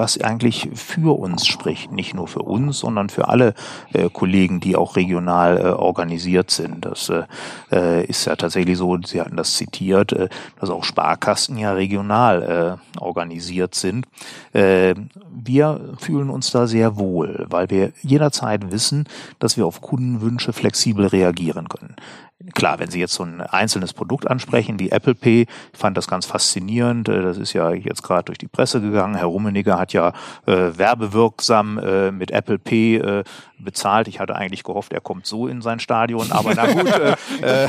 [0.00, 1.92] was eigentlich für uns spricht.
[1.92, 3.54] Nicht nur für uns, sondern für alle
[3.92, 6.84] äh, Kollegen, die auch regional äh, organisiert sind.
[6.84, 7.24] Das äh,
[7.70, 12.78] äh ist ja tatsächlich so, Sie hatten das zitiert, äh, dass auch Sparkassen ja regional
[12.96, 14.06] äh, organisiert sind.
[14.52, 19.06] Wir fühlen uns da sehr wohl, weil wir jederzeit wissen,
[19.38, 21.94] dass wir auf Kundenwünsche flexibel reagieren können
[22.54, 26.08] klar, wenn Sie jetzt so ein einzelnes Produkt ansprechen wie Apple Pay, ich fand das
[26.08, 27.08] ganz faszinierend.
[27.08, 29.14] Äh, das ist ja jetzt gerade durch die Presse gegangen.
[29.14, 30.12] Herr Rummeniger hat ja
[30.46, 33.24] äh, werbewirksam äh, mit Apple Pay äh,
[33.64, 34.08] bezahlt.
[34.08, 37.12] Ich hatte eigentlich gehofft, er kommt so in sein Stadion, aber na gut, äh,
[37.64, 37.68] äh,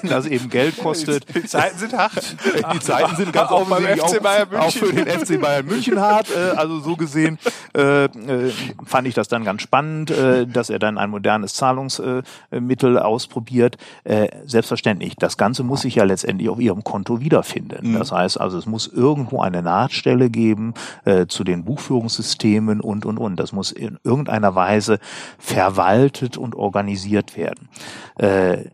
[0.00, 1.26] wenn das eben Geld kostet.
[1.34, 2.36] Die Zeiten sind hart.
[2.74, 6.00] Die Zeiten sind ganz Auch beim FC Bayern auch, auch für den FC Bayern München
[6.00, 6.28] hart.
[6.30, 7.38] Äh, also so gesehen
[7.76, 8.52] äh, äh,
[8.84, 10.12] fand ich das dann ganz spannend,
[10.52, 13.76] dass er dann ein modernes Zahlungsmittel ausprobiert.
[14.44, 17.94] Selbstverständlich, das Ganze muss sich ja letztendlich auf Ihrem Konto wiederfinden.
[17.98, 20.74] Das heißt also, es muss irgendwo eine Nahtstelle geben
[21.28, 23.36] zu den Buchführungssystemen und, und, und.
[23.36, 24.98] Das muss in irgendeiner Weise
[25.38, 27.68] verwaltet und organisiert werden.
[28.18, 28.70] Äh,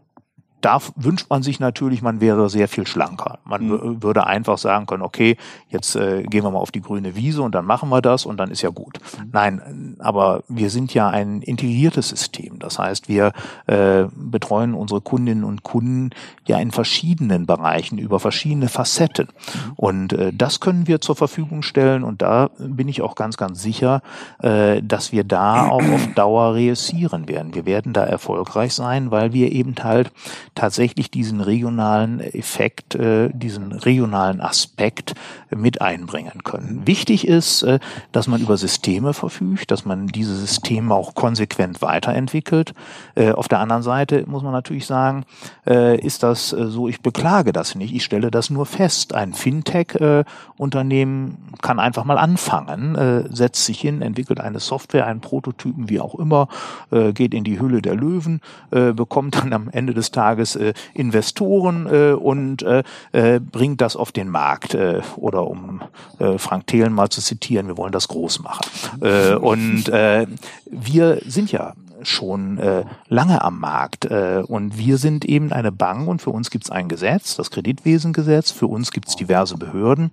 [0.61, 3.39] da wünscht man sich natürlich, man wäre sehr viel schlanker.
[3.45, 4.03] Man Mhm.
[4.03, 5.37] würde einfach sagen können, okay,
[5.69, 8.39] jetzt äh, gehen wir mal auf die grüne Wiese und dann machen wir das und
[8.39, 8.99] dann ist ja gut.
[9.19, 9.29] Mhm.
[9.33, 12.59] Nein, aber wir sind ja ein integriertes System.
[12.59, 13.33] Das heißt, wir
[13.67, 16.11] äh, betreuen unsere Kundinnen und Kunden
[16.47, 19.29] ja in verschiedenen Bereichen, über verschiedene Facetten.
[19.29, 19.73] Mhm.
[19.77, 23.63] Und äh, das können wir zur Verfügung stellen und da bin ich auch ganz, ganz
[23.63, 24.03] sicher,
[24.43, 27.55] äh, dass wir da auch auf Dauer reüssieren werden.
[27.55, 30.11] Wir werden da erfolgreich sein, weil wir eben halt
[30.59, 35.15] tatsächlich diesen regionalen Effekt, äh, diesen regionalen Aspekt
[35.55, 36.85] mit einbringen können.
[36.85, 37.79] Wichtig ist, äh,
[38.11, 42.75] dass man über Systeme verfügt, dass man diese Systeme auch konsequent weiterentwickelt.
[43.15, 45.25] Äh, auf der anderen Seite muss man natürlich sagen,
[45.65, 49.15] äh, ist das äh, so, ich beklage das nicht, ich stelle das nur fest.
[49.15, 55.89] Ein Fintech-Unternehmen kann einfach mal anfangen, äh, setzt sich hin, entwickelt eine Software, einen Prototypen,
[55.89, 56.49] wie auch immer,
[56.91, 58.41] äh, geht in die Hülle der Löwen,
[58.73, 62.83] äh, bekommt dann am Ende des Tages äh, Investoren äh, und äh,
[63.13, 64.75] äh, bringt das auf den Markt.
[64.75, 65.83] Äh, oder um
[66.19, 68.65] äh, Frank Thelen mal zu zitieren, wir wollen das groß machen.
[69.01, 70.27] Äh, und äh,
[70.71, 76.09] wir sind ja schon äh, lange am Markt äh, und wir sind eben eine Bank
[76.09, 80.11] und für uns gibt es ein Gesetz, das Kreditwesengesetz, für uns gibt es diverse Behörden,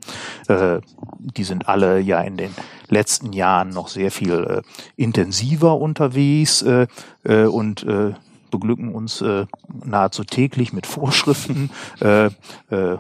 [0.47, 0.79] äh,
[1.19, 2.51] die sind alle ja in den
[2.87, 4.61] letzten Jahren noch sehr viel äh,
[4.95, 6.87] intensiver unterwegs äh,
[7.23, 8.13] äh, und äh,
[8.51, 9.45] beglücken uns äh,
[9.83, 11.69] nahezu täglich mit Vorschriften.
[12.01, 12.31] äh, äh,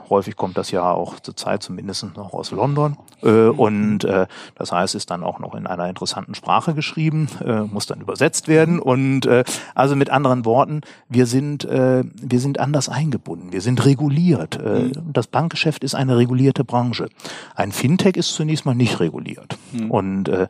[0.09, 2.97] häufig kommt das ja auch zurzeit zumindest noch aus London.
[3.23, 7.61] Äh, und äh, das heißt, ist dann auch noch in einer interessanten Sprache geschrieben, äh,
[7.61, 8.79] muss dann übersetzt werden.
[8.79, 9.43] Und äh,
[9.73, 14.55] also mit anderen Worten, wir sind, äh, wir sind anders eingebunden, wir sind reguliert.
[14.57, 17.09] Äh, Das Bankgeschäft ist eine regulierte Branche.
[17.55, 19.57] Ein Fintech ist zunächst mal nicht reguliert.
[19.89, 20.47] Und äh,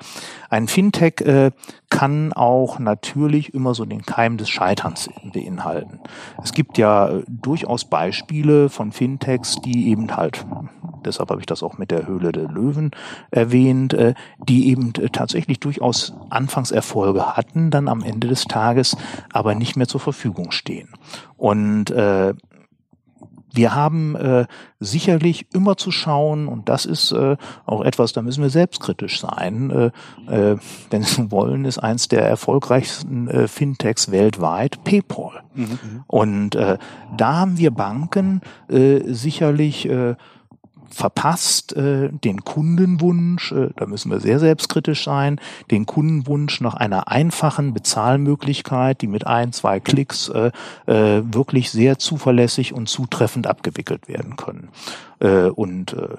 [0.50, 1.52] ein Fintech äh,
[1.96, 6.02] kann auch natürlich immer so den Keim des Scheiterns beinhalten.
[6.44, 10.46] Es gibt ja äh, durchaus Beispiele von Fintechs, die eben halt,
[11.06, 12.92] deshalb habe ich das auch mit der Höhle der Löwen
[13.32, 14.14] erwähnt, äh,
[14.50, 18.98] die eben äh, tatsächlich durchaus Anfangserfolge hatten, dann am Ende des Tages
[19.32, 20.90] aber nicht mehr zur Verfügung stehen.
[21.38, 22.34] Und äh,
[23.56, 24.46] wir haben äh,
[24.80, 29.72] sicherlich immer zu schauen, und das ist äh, auch etwas, da müssen wir selbstkritisch sein.
[30.28, 30.58] Äh, äh,
[30.90, 35.44] wenn Sie wollen, ist eins der erfolgreichsten äh, Fintechs weltweit PayPal.
[36.08, 36.78] Und äh,
[37.16, 40.16] da haben wir Banken äh, sicherlich äh,
[40.90, 45.40] verpasst äh, den Kundenwunsch, äh, da müssen wir sehr selbstkritisch sein,
[45.72, 50.52] den Kundenwunsch nach einer einfachen Bezahlmöglichkeit, die mit ein, zwei Klicks äh,
[50.86, 54.70] äh, wirklich sehr zuverlässig und zutreffend abgewickelt werden können.
[55.20, 56.18] Äh, und äh,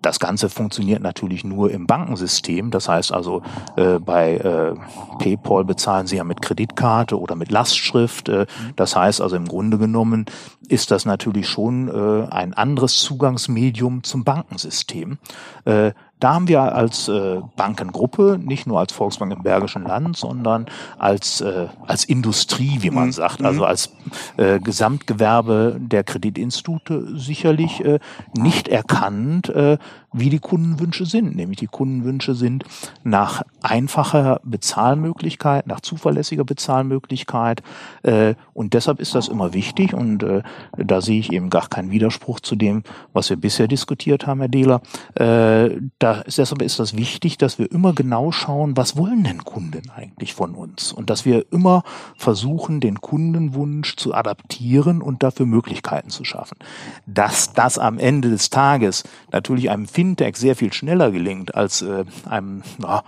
[0.00, 2.70] das Ganze funktioniert natürlich nur im Bankensystem.
[2.70, 3.42] Das heißt also,
[3.76, 4.74] äh, bei äh,
[5.18, 8.28] PayPal bezahlen Sie ja mit Kreditkarte oder mit Lastschrift.
[8.28, 8.46] Äh,
[8.76, 10.26] das heißt also, im Grunde genommen
[10.68, 15.18] ist das natürlich schon äh, ein anderes Zugangsmedium zum Bankensystem.
[15.64, 15.92] Äh,
[16.24, 20.64] da haben wir als äh, Bankengruppe, nicht nur als Volksbank im Bergischen Land, sondern
[20.98, 23.92] als, äh, als Industrie, wie man sagt, also als
[24.38, 27.98] äh, Gesamtgewerbe der Kreditinstitute sicherlich äh,
[28.34, 29.76] nicht erkannt, äh,
[30.14, 31.36] wie die Kundenwünsche sind.
[31.36, 32.64] Nämlich die Kundenwünsche sind
[33.02, 37.62] nach einfacher Bezahlmöglichkeit, nach zuverlässiger Bezahlmöglichkeit.
[38.02, 40.42] Äh, und deshalb ist das immer wichtig und äh,
[40.76, 44.48] da sehe ich eben gar keinen Widerspruch zu dem, was wir bisher diskutiert haben, Herr
[44.48, 44.80] Dehler.
[45.16, 49.90] Äh, da deshalb ist das wichtig, dass wir immer genau schauen, was wollen denn Kunden
[49.90, 50.92] eigentlich von uns?
[50.92, 51.82] Und dass wir immer
[52.16, 56.58] versuchen, den Kundenwunsch zu adaptieren und dafür Möglichkeiten zu schaffen.
[57.06, 59.02] Dass das am Ende des Tages
[59.32, 63.02] natürlich einem Fintech sehr viel schneller gelingt als äh, einem na,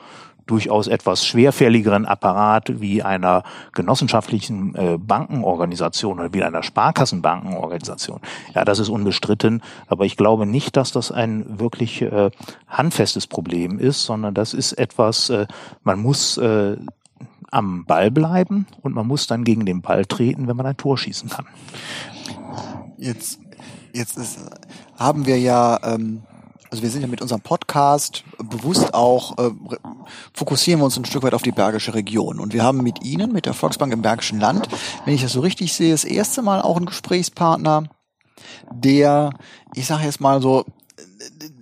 [0.46, 3.42] durchaus etwas schwerfälligeren Apparat wie einer
[3.72, 8.20] genossenschaftlichen äh, Bankenorganisation oder wie einer Sparkassenbankenorganisation.
[8.54, 12.30] Ja, das ist unbestritten, aber ich glaube nicht, dass das ein wirklich äh,
[12.66, 15.46] handfestes Problem ist, sondern das ist etwas, äh,
[15.82, 16.76] man muss äh,
[17.50, 20.96] am Ball bleiben und man muss dann gegen den Ball treten, wenn man ein Tor
[20.96, 21.46] schießen kann.
[22.96, 23.40] Jetzt,
[23.92, 24.38] jetzt ist,
[24.96, 26.22] haben wir ja, ähm,
[26.76, 29.50] also wir sind ja mit unserem Podcast bewusst auch, äh,
[30.34, 32.38] fokussieren wir uns ein Stück weit auf die Bergische Region.
[32.38, 34.68] Und wir haben mit Ihnen, mit der Volksbank im Bergischen Land,
[35.06, 37.84] wenn ich das so richtig sehe, das erste Mal auch einen Gesprächspartner,
[38.70, 39.30] der,
[39.74, 40.66] ich sage jetzt mal so,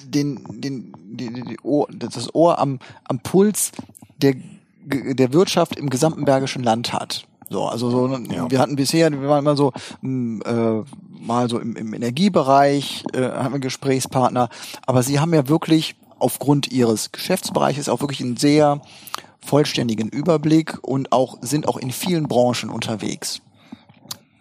[0.05, 3.71] den, den, die, die Ohr, das Ohr am, am Puls
[4.17, 4.35] der,
[4.83, 7.29] der Wirtschaft im gesamten Bergischen Land hat.
[7.55, 8.51] So, also so, ja.
[8.51, 10.83] wir hatten bisher, wir waren immer so äh,
[11.25, 14.49] mal so im, im Energiebereich, äh, haben wir Gesprächspartner,
[14.87, 18.81] aber sie haben ja wirklich aufgrund ihres Geschäftsbereiches auch wirklich einen sehr
[19.41, 23.41] vollständigen Überblick und auch sind auch in vielen Branchen unterwegs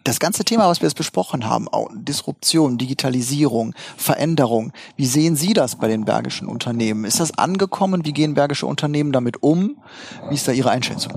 [0.03, 5.77] das ganze Thema, was wir jetzt besprochen haben, Disruption, Digitalisierung, Veränderung, wie sehen Sie das
[5.77, 7.05] bei den bergischen Unternehmen?
[7.05, 8.05] Ist das angekommen?
[8.05, 9.77] Wie gehen bergische Unternehmen damit um?
[10.29, 11.13] Wie ist da Ihre Einschätzung?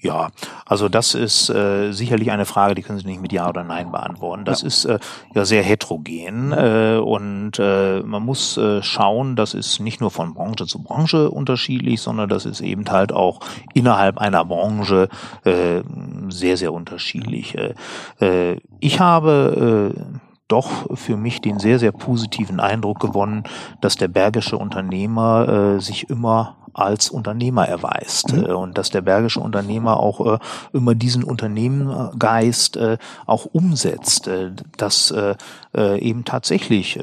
[0.00, 0.28] Ja,
[0.64, 3.90] also das ist äh, sicherlich eine Frage, die können Sie nicht mit Ja oder Nein
[3.90, 4.44] beantworten.
[4.44, 4.68] Das ja.
[4.68, 4.98] ist äh,
[5.34, 10.34] ja sehr heterogen äh, und äh, man muss äh, schauen, das ist nicht nur von
[10.34, 13.40] Branche zu Branche unterschiedlich, sondern das ist eben halt auch
[13.74, 15.08] innerhalb einer Branche
[15.44, 15.82] äh,
[16.28, 17.56] sehr, sehr unterschiedlich.
[17.56, 17.74] Äh,
[18.20, 20.00] äh ich habe äh,
[20.46, 23.42] doch für mich den sehr, sehr positiven Eindruck gewonnen,
[23.80, 28.44] dass der bergische Unternehmer äh, sich immer als Unternehmer erweist mhm.
[28.44, 30.38] Äh, und dass der bergische Unternehmer auch äh,
[30.72, 35.34] immer diesen Unternehmergeist äh, auch umsetzt, äh, dass äh,
[35.76, 36.98] äh, eben tatsächlich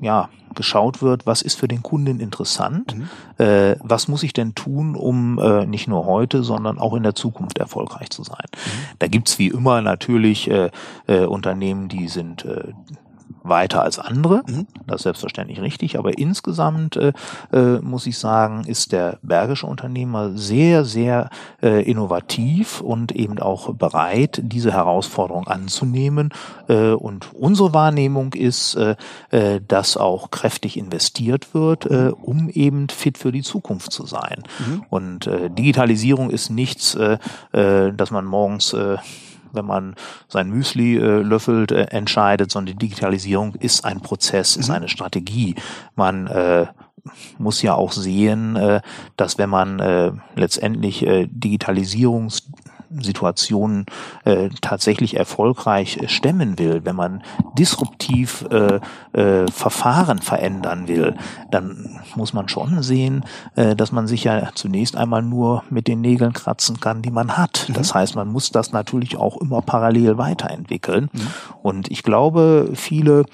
[0.00, 3.76] ja geschaut wird, was ist für den Kunden interessant, mhm.
[3.80, 5.36] was muss ich denn tun, um
[5.68, 8.46] nicht nur heute, sondern auch in der Zukunft erfolgreich zu sein.
[8.52, 8.96] Mhm.
[8.98, 10.50] Da gibt's wie immer natürlich
[11.06, 12.46] Unternehmen, die sind
[13.42, 14.42] weiter als andere.
[14.46, 14.66] Mhm.
[14.86, 15.98] Das ist selbstverständlich richtig.
[15.98, 17.12] Aber insgesamt äh,
[17.52, 21.30] äh, muss ich sagen, ist der bergische Unternehmer sehr, sehr
[21.62, 26.30] äh, innovativ und eben auch bereit, diese Herausforderung anzunehmen.
[26.68, 28.96] Äh, und unsere Wahrnehmung ist, äh,
[29.30, 34.42] äh, dass auch kräftig investiert wird, äh, um eben fit für die Zukunft zu sein.
[34.58, 34.84] Mhm.
[34.90, 37.18] Und äh, Digitalisierung ist nichts, äh,
[37.52, 38.96] äh, dass man morgens äh,
[39.52, 39.94] wenn man
[40.28, 44.74] sein Müsli äh, löffelt, äh, entscheidet, sondern die Digitalisierung ist ein Prozess, ist mhm.
[44.74, 45.54] eine Strategie.
[45.94, 46.66] Man äh,
[47.38, 48.80] muss ja auch sehen, äh,
[49.16, 52.50] dass wenn man äh, letztendlich äh, Digitalisierungs
[52.90, 53.86] Situationen
[54.24, 57.22] äh, tatsächlich erfolgreich äh, stemmen will, wenn man
[57.58, 58.80] disruptiv äh,
[59.12, 61.16] äh, Verfahren verändern will,
[61.50, 63.24] dann muss man schon sehen,
[63.56, 67.36] äh, dass man sich ja zunächst einmal nur mit den Nägeln kratzen kann, die man
[67.36, 67.66] hat.
[67.68, 67.74] Mhm.
[67.74, 71.10] Das heißt, man muss das natürlich auch immer parallel weiterentwickeln.
[71.12, 71.26] Mhm.
[71.62, 73.24] Und ich glaube, viele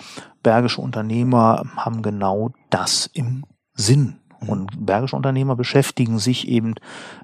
[0.42, 3.44] bergische Unternehmer haben genau das im
[3.74, 6.74] Sinn und bergische Unternehmer beschäftigen sich eben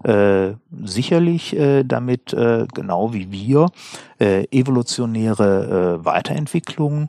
[0.04, 0.52] äh,
[0.82, 3.66] sicherlich äh, damit, äh, genau wie wir,
[4.18, 7.08] äh, evolutionäre äh, Weiterentwicklungen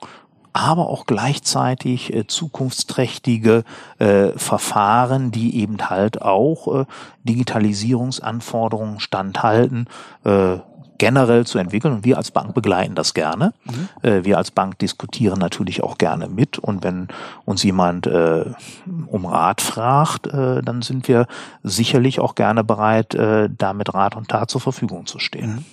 [0.54, 3.64] aber auch gleichzeitig äh, zukunftsträchtige
[4.00, 6.86] äh, Verfahren, die eben halt auch äh,
[7.24, 9.88] Digitalisierungsanforderungen standhalten,
[10.26, 10.58] äh,
[11.02, 11.96] generell zu entwickeln.
[11.96, 13.54] Und wir als Bank begleiten das gerne.
[13.66, 13.90] Mhm.
[14.08, 16.60] Äh, wir als Bank diskutieren natürlich auch gerne mit.
[16.60, 17.08] Und wenn
[17.44, 18.46] uns jemand äh,
[19.08, 21.26] um Rat fragt, äh, dann sind wir
[21.64, 25.56] sicherlich auch gerne bereit, äh, da mit Rat und Tat zur Verfügung zu stehen.
[25.56, 25.66] Mhm.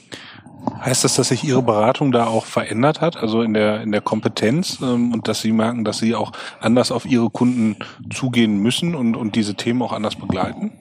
[0.83, 4.01] Heißt das, dass sich Ihre Beratung da auch verändert hat, also in der in der
[4.01, 7.77] Kompetenz ähm, und dass Sie merken, dass Sie auch anders auf Ihre Kunden
[8.11, 10.73] zugehen müssen und und diese Themen auch anders begleiten?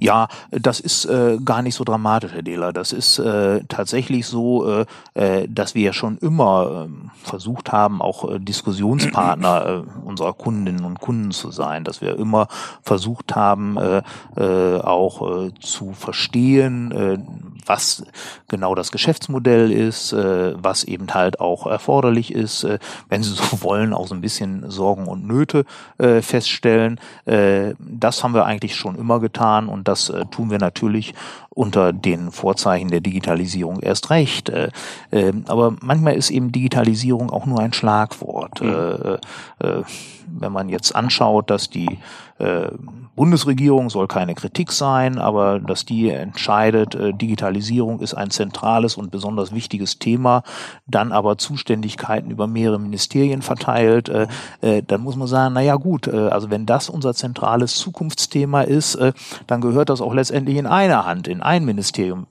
[0.00, 2.72] Ja, das ist äh, gar nicht so dramatisch, Herr Dehler.
[2.72, 8.02] Das ist äh, tatsächlich so, äh, äh, dass wir ja schon immer äh, versucht haben,
[8.02, 12.48] auch äh, Diskussionspartner äh, unserer Kundinnen und Kunden zu sein, dass wir immer
[12.82, 14.02] versucht haben, äh,
[14.36, 17.18] äh, auch äh, zu verstehen, äh,
[17.66, 18.04] was
[18.48, 22.78] genau das Geschäftsmodell ist, äh, was eben halt auch erforderlich ist, äh,
[23.08, 25.64] wenn Sie so wollen, auch so ein bisschen Sorgen und Nöte
[25.98, 27.00] äh, feststellen.
[27.24, 31.14] Äh, das haben wir eigentlich schon immer getan und das äh, tun wir natürlich
[31.50, 34.48] unter den Vorzeichen der Digitalisierung erst recht.
[34.48, 34.70] Äh,
[35.10, 38.60] äh, aber manchmal ist eben Digitalisierung auch nur ein Schlagwort.
[38.60, 38.68] Mhm.
[38.68, 39.82] Äh, äh,
[40.26, 41.98] wenn man jetzt anschaut, dass die
[42.38, 42.68] äh,
[43.16, 49.10] Bundesregierung soll keine Kritik sein, aber dass die entscheidet, äh, Digitalisierung ist ein zentrales und
[49.10, 50.42] besonders wichtiges Thema,
[50.86, 54.26] dann aber Zuständigkeiten über mehrere Ministerien verteilt, äh,
[54.60, 58.98] äh, dann muss man sagen, na ja gut, also wenn das unser zentrales Zukunftsthema ist,
[59.46, 62.26] dann gehört das auch letztendlich in einer Hand, in ein Ministerium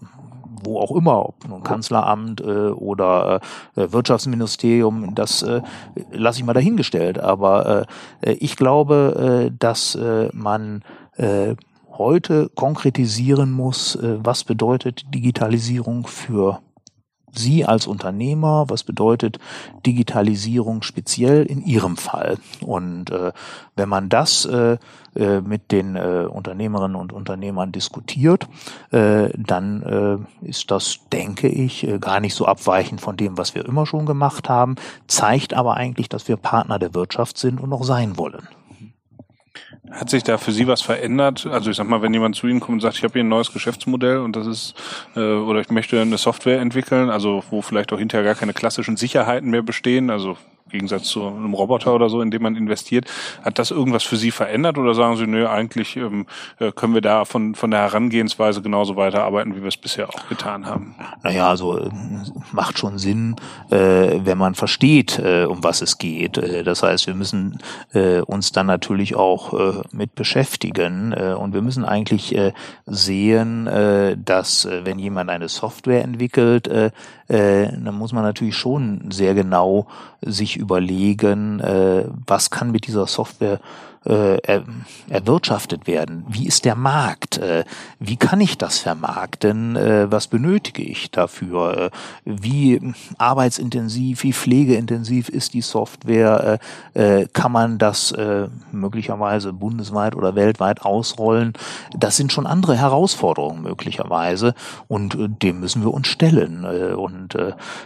[0.63, 3.41] wo auch immer, ob nun Kanzleramt äh, oder
[3.75, 5.61] äh, Wirtschaftsministerium, das äh,
[6.11, 7.19] lasse ich mal dahingestellt.
[7.19, 7.87] Aber
[8.21, 10.83] äh, ich glaube, äh, dass äh, man
[11.17, 11.55] äh,
[11.97, 16.59] heute konkretisieren muss, äh, was bedeutet Digitalisierung für
[17.35, 19.39] Sie als Unternehmer, was bedeutet
[19.85, 22.37] Digitalisierung speziell in Ihrem Fall?
[22.61, 23.31] Und äh,
[23.75, 24.77] wenn man das äh,
[25.15, 28.47] äh, mit den äh, Unternehmerinnen und Unternehmern diskutiert,
[28.91, 33.55] äh, dann äh, ist das, denke ich, äh, gar nicht so abweichend von dem, was
[33.55, 34.75] wir immer schon gemacht haben,
[35.07, 38.47] zeigt aber eigentlich, dass wir Partner der Wirtschaft sind und noch sein wollen.
[39.91, 41.45] Hat sich da für Sie was verändert?
[41.45, 43.29] Also ich sag mal, wenn jemand zu Ihnen kommt und sagt, ich habe hier ein
[43.29, 44.73] neues Geschäftsmodell und das ist,
[45.15, 48.97] äh, oder ich möchte eine Software entwickeln, also wo vielleicht auch hinterher gar keine klassischen
[48.97, 50.37] Sicherheiten mehr bestehen, also
[50.73, 53.05] Gegensatz zu einem Roboter oder so, in dem man investiert.
[53.43, 56.25] Hat das irgendwas für Sie verändert oder sagen Sie, nö, eigentlich ähm,
[56.59, 60.27] äh, können wir da von, von der Herangehensweise genauso weiterarbeiten, wie wir es bisher auch
[60.27, 60.95] getan haben?
[61.21, 61.89] Naja, also äh,
[62.51, 63.35] macht schon Sinn,
[63.69, 66.37] äh, wenn man versteht, äh, um was es geht.
[66.37, 67.59] Äh, das heißt, wir müssen
[67.93, 72.51] äh, uns dann natürlich auch äh, mit beschäftigen äh, und wir müssen eigentlich äh,
[72.87, 76.89] sehen, äh, dass wenn jemand eine Software entwickelt, äh,
[77.27, 79.87] äh, dann muss man natürlich schon sehr genau
[80.21, 83.59] sich überlegen, äh, was kann mit dieser Software
[84.05, 84.63] äh, er,
[85.09, 86.25] erwirtschaftet werden?
[86.27, 87.37] Wie ist der Markt?
[87.37, 87.63] Äh,
[87.99, 89.75] wie kann ich das vermarkten?
[89.75, 91.77] Äh, was benötige ich dafür?
[91.77, 91.89] Äh,
[92.25, 96.59] wie arbeitsintensiv, wie pflegeintensiv ist die Software?
[96.95, 98.13] Äh, äh, kann man das
[98.71, 101.53] möglicherweise bundesweit oder weltweit ausrollen?
[101.97, 104.53] Das sind schon andere Herausforderungen möglicherweise
[104.87, 106.65] und dem müssen wir uns stellen.
[106.95, 107.37] Und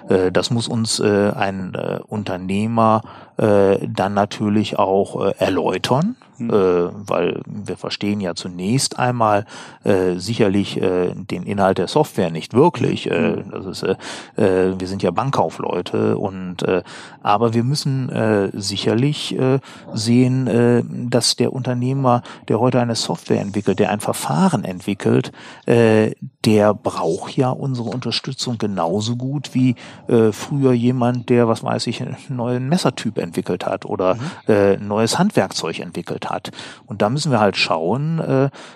[0.08, 1.76] das muss uns ein
[2.08, 3.02] Unternehmer
[3.38, 6.50] äh, dann natürlich auch äh, erläutern, mhm.
[6.50, 9.46] äh, weil wir verstehen ja zunächst einmal
[9.84, 13.10] äh, sicherlich äh, den Inhalt der Software nicht wirklich.
[13.10, 13.52] Äh, hm.
[13.52, 13.96] das ist, äh,
[14.36, 16.84] äh, wir sind ja Bankkaufleute und äh,
[17.22, 19.60] aber wir müssen äh, sicherlich äh,
[19.94, 25.32] sehen, äh, dass der Unternehmer, der heute eine Software entwickelt, der ein Verfahren entwickelt,
[25.66, 26.12] äh,
[26.46, 29.76] der braucht ja unsere Unterstützung genauso gut wie
[30.08, 34.22] äh, früher jemand, der, was weiß ich, einen neuen Messertyp entwickelt hat oder mhm.
[34.48, 36.52] äh, ein neues Handwerkzeug entwickelt hat.
[36.86, 38.20] Und da müssen wir halt schauen,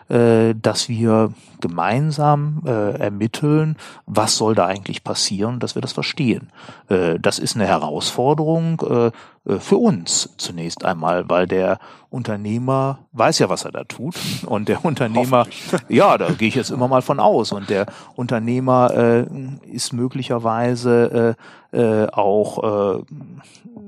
[0.10, 5.94] äh, äh, dass wir gemeinsam äh, ermitteln, was soll da eigentlich passieren, dass wir das
[5.94, 6.50] verstehen.
[6.88, 9.12] Das ist eine Herausforderung
[9.46, 11.80] für uns zunächst einmal, weil der
[12.10, 14.16] Unternehmer weiß ja, was er da tut.
[14.46, 15.48] Und der Unternehmer,
[15.90, 17.52] ja, da gehe ich jetzt immer mal von aus.
[17.52, 19.26] Und der Unternehmer äh,
[19.72, 21.36] ist möglicherweise
[21.74, 23.04] äh, äh, auch äh,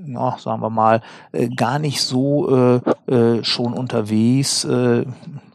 [0.06, 1.01] ja, sagen wir mal,
[1.32, 5.06] äh, gar nicht so äh, äh, schon unterwegs, äh,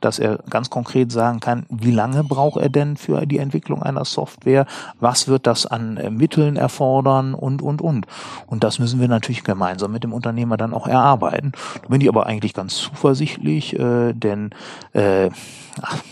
[0.01, 4.05] dass er ganz konkret sagen kann, wie lange braucht er denn für die Entwicklung einer
[4.05, 4.67] Software,
[5.01, 8.07] was wird das an äh, Mitteln erfordern und, und, und.
[8.47, 11.53] Und das müssen wir natürlich gemeinsam mit dem Unternehmer dann auch erarbeiten.
[11.83, 14.51] Da bin ich aber eigentlich ganz zuversichtlich, äh, denn
[14.93, 15.31] äh,
[15.83, 16.03] ach,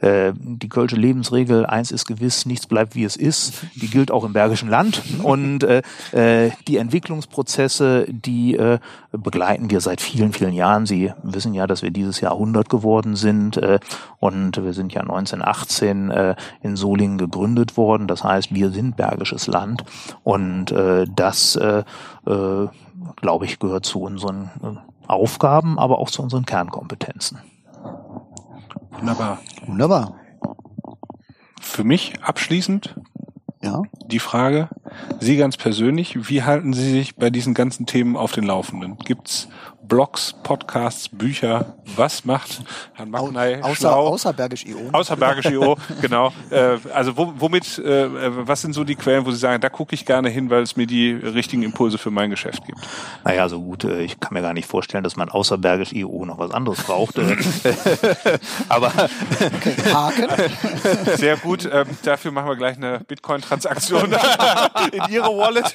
[0.00, 4.24] äh, die Kölsche Lebensregel, eins ist gewiss, nichts bleibt wie es ist, die gilt auch
[4.24, 5.02] im Bergischen Land.
[5.22, 5.82] Und äh,
[6.12, 8.78] äh, die Entwicklungsprozesse, die äh,
[9.12, 10.86] begleiten wir seit vielen, vielen Jahren.
[10.86, 13.78] Sie wissen ja, dass wir dieses Jahr 100 geworden sind äh,
[14.18, 18.06] und wir sind ja 1918 äh, in Solingen gegründet worden.
[18.06, 19.84] Das heißt, wir sind Bergisches Land
[20.24, 21.84] und äh, das, äh,
[22.26, 22.68] äh,
[23.16, 27.38] glaube ich, gehört zu unseren äh, Aufgaben, aber auch zu unseren Kernkompetenzen.
[29.00, 29.40] Wunderbar.
[29.66, 30.14] Wunderbar.
[31.60, 32.96] Für mich abschließend
[33.62, 33.82] ja.
[34.06, 34.68] die Frage,
[35.20, 38.96] Sie ganz persönlich, wie halten Sie sich bei diesen ganzen Themen auf den Laufenden?
[38.98, 39.48] Gibt's
[39.90, 41.74] Blogs, Podcasts, Bücher.
[41.96, 42.62] Was macht
[42.94, 44.06] Herrn Magnay außer, schlau?
[44.06, 44.78] Außer Bergisch.io.
[44.92, 46.32] Außer Bergisch.io, genau.
[46.48, 49.96] Äh, also wo, womit, äh, was sind so die Quellen, wo Sie sagen, da gucke
[49.96, 52.78] ich gerne hin, weil es mir die richtigen Impulse für mein Geschäft gibt?
[53.24, 56.38] Naja, so gut, äh, ich kann mir gar nicht vorstellen, dass man außer Bergisch.io noch
[56.38, 57.18] was anderes braucht.
[57.18, 57.36] Äh.
[58.68, 58.92] Aber
[59.40, 60.28] okay, Haken.
[61.16, 61.68] Sehr gut.
[61.70, 64.14] Ähm, dafür machen wir gleich eine Bitcoin-Transaktion
[64.92, 65.74] in Ihre Wallet,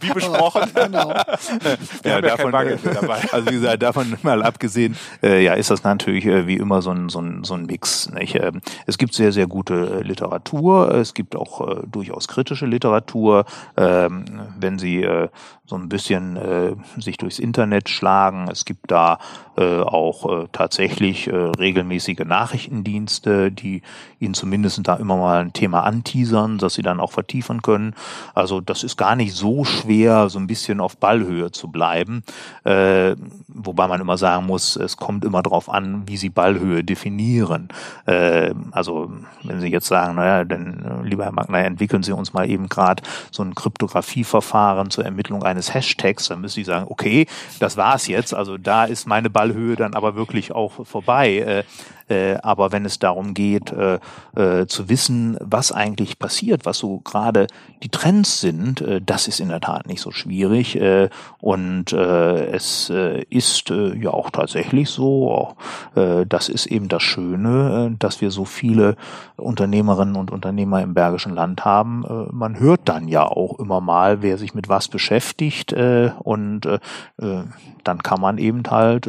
[0.00, 0.62] wie besprochen.
[0.74, 1.08] Genau.
[1.08, 3.17] Wir ja, haben ja davon, kein Bargeld dabei.
[3.32, 6.90] Also wie gesagt, davon mal abgesehen, äh, ja, ist das natürlich äh, wie immer so
[6.90, 8.10] ein, so ein, so ein Mix.
[8.10, 8.34] Nicht?
[8.36, 13.44] Ähm, es gibt sehr, sehr gute äh, Literatur, es gibt auch äh, durchaus kritische Literatur.
[13.76, 14.24] Ähm,
[14.58, 15.28] wenn Sie äh,
[15.68, 18.48] so ein bisschen äh, sich durchs Internet schlagen.
[18.50, 19.18] Es gibt da
[19.58, 23.82] äh, auch äh, tatsächlich äh, regelmäßige Nachrichtendienste, die
[24.18, 27.94] Ihnen zumindest da immer mal ein Thema anteasern, dass Sie dann auch vertiefen können.
[28.34, 32.22] Also das ist gar nicht so schwer, so ein bisschen auf Ballhöhe zu bleiben.
[32.64, 33.16] Äh,
[33.48, 37.68] wobei man immer sagen muss, es kommt immer darauf an, wie Sie Ballhöhe definieren.
[38.06, 39.10] Äh, also
[39.42, 42.70] wenn Sie jetzt sagen, naja, denn äh, lieber Herr Magner, entwickeln Sie uns mal eben
[42.70, 47.26] gerade so ein Kryptografieverfahren zur Ermittlung einer eines Hashtags, dann müsste ich sagen, okay,
[47.58, 48.32] das war's jetzt.
[48.32, 51.64] Also da ist meine Ballhöhe dann aber wirklich auch vorbei.
[52.08, 53.98] Äh, aber wenn es darum geht, äh,
[54.36, 57.46] äh, zu wissen, was eigentlich passiert, was so gerade
[57.82, 60.76] die Trends sind, äh, das ist in der Tat nicht so schwierig.
[60.80, 61.08] Äh,
[61.40, 65.54] und es ist ja auch tatsächlich so,
[65.94, 68.96] das ist eben das Schöne, dass wir so viele
[69.36, 72.04] Unternehmerinnen und Unternehmer im Bergischen Land haben.
[72.32, 76.68] Man hört dann ja auch immer mal, wer sich mit was beschäftigt und
[77.16, 79.08] dann kann man eben halt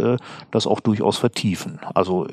[0.51, 1.79] das auch durchaus vertiefen.
[1.93, 2.27] Also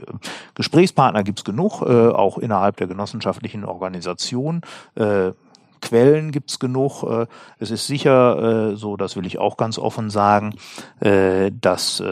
[0.56, 4.62] Gesprächspartner gibt's genug, äh, auch innerhalb der genossenschaftlichen Organisation.
[4.96, 5.32] Äh,
[5.80, 7.04] Quellen gibt's genug.
[7.04, 7.26] Äh,
[7.58, 10.54] es ist sicher äh, so, das will ich auch ganz offen sagen,
[11.00, 12.02] äh, dass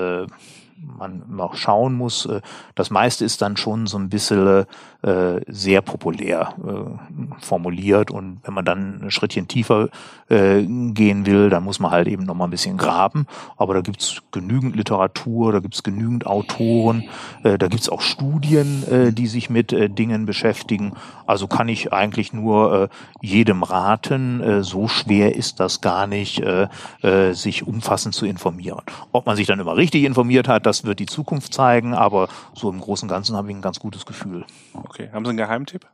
[0.76, 2.28] man noch schauen muss.
[2.74, 4.66] Das meiste ist dann schon so ein bisschen
[5.04, 9.90] äh, sehr populär äh, formuliert und wenn man dann ein Schrittchen tiefer
[10.30, 13.26] äh, gehen will, dann muss man halt eben noch mal ein bisschen graben.
[13.58, 17.04] Aber da gibt's genügend Literatur, da gibt's genügend Autoren,
[17.42, 20.94] äh, da gibt's auch Studien, äh, die sich mit äh, Dingen beschäftigen.
[21.26, 22.88] Also kann ich eigentlich nur äh,
[23.20, 26.68] jedem raten, äh, so schwer ist das gar nicht, äh,
[27.02, 28.82] äh, sich umfassend zu informieren.
[29.12, 32.70] Ob man sich dann immer richtig informiert hat, das wird die Zukunft zeigen, aber so
[32.70, 34.46] im Großen und Ganzen habe ich ein ganz gutes Gefühl.
[34.94, 35.90] Okay, haben Sie einen Geheimtipp?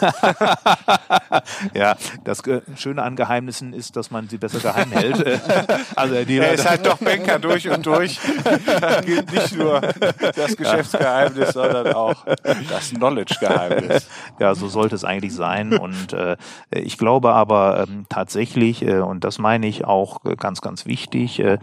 [1.74, 2.42] ja, das
[2.76, 5.40] Schöne an Geheimnissen ist, dass man sie besser geheim hält.
[5.96, 8.18] also er ist halt doch Banker durch und durch.
[9.32, 12.24] Nicht nur das Geschäftsgeheimnis, sondern auch
[12.68, 14.06] das Knowledge-Geheimnis.
[14.38, 15.76] Ja, so sollte es eigentlich sein.
[15.76, 16.36] Und äh,
[16.70, 21.58] ich glaube aber ähm, tatsächlich, äh, und das meine ich auch ganz, ganz wichtig, äh,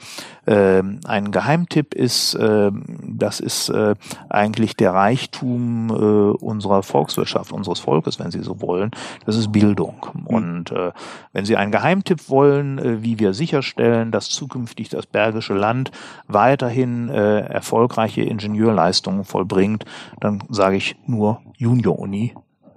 [0.46, 2.72] äh, ein Geheimtipp ist, äh,
[3.02, 3.96] das ist äh,
[4.30, 5.94] eigentlich der Reichtum äh,
[6.44, 8.92] unserer Volkswirtschaft, unseres Volkes, wenn Sie so wollen.
[9.26, 10.08] Das ist Bildung.
[10.14, 10.28] Mhm.
[10.28, 10.92] Und äh,
[11.34, 15.92] wenn Sie einen Geheimtipp wollen, äh, wie wir sicherstellen, dass zukünftig das Bergische Land
[16.28, 19.86] weiterhin äh, erfolgreiche Ingenieurleistungen vollbringt,
[20.20, 22.34] dann sage ich nur Junior Uni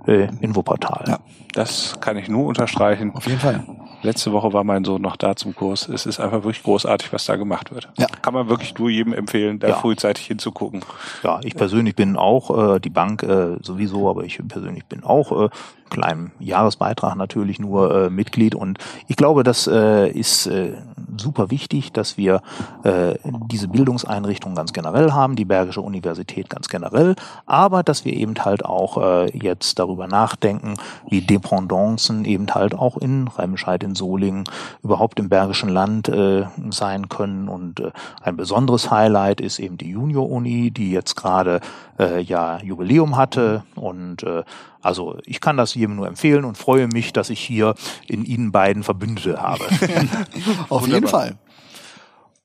[0.07, 1.05] äh, in Wuppertal.
[1.07, 1.19] Ja,
[1.53, 3.13] das kann ich nur unterstreichen.
[3.15, 3.65] Auf jeden Fall.
[4.07, 5.89] Letzte Woche war mein Sohn noch da zum Kurs.
[5.89, 7.89] Es ist einfach wirklich großartig, was da gemacht wird.
[7.99, 8.07] Ja.
[8.23, 9.75] Kann man wirklich nur jedem empfehlen, da ja.
[9.75, 10.85] frühzeitig hinzugucken.
[11.25, 15.47] Ja, ich persönlich bin auch, äh, die Bank äh, sowieso, aber ich persönlich bin auch
[15.47, 15.49] äh,
[15.91, 18.55] kleinem Jahresbeitrag natürlich nur äh, Mitglied.
[18.55, 18.79] Und
[19.09, 20.75] ich glaube, das äh, ist äh,
[21.17, 22.43] super wichtig, dass wir
[22.85, 23.15] äh,
[23.51, 27.15] diese Bildungseinrichtung ganz generell haben, die Bergische Universität ganz generell,
[27.47, 30.75] aber dass wir eben halt auch äh, jetzt darüber nachdenken,
[31.09, 34.45] wie Dependancen eben halt auch in Remscheid, in Solingen,
[34.83, 37.49] überhaupt im Bergischen Land äh, sein können.
[37.49, 37.91] Und äh,
[38.23, 41.61] ein besonderes Highlight ist eben die Junior-Uni, die jetzt gerade
[41.99, 44.43] äh, ja Jubiläum hatte und äh,
[44.87, 47.75] also ich kann das jedem nur empfehlen und freue mich, dass ich hier
[48.07, 49.65] in Ihnen beiden Verbündete habe.
[50.69, 50.89] Auf Wunderbar.
[50.89, 51.37] jeden Fall.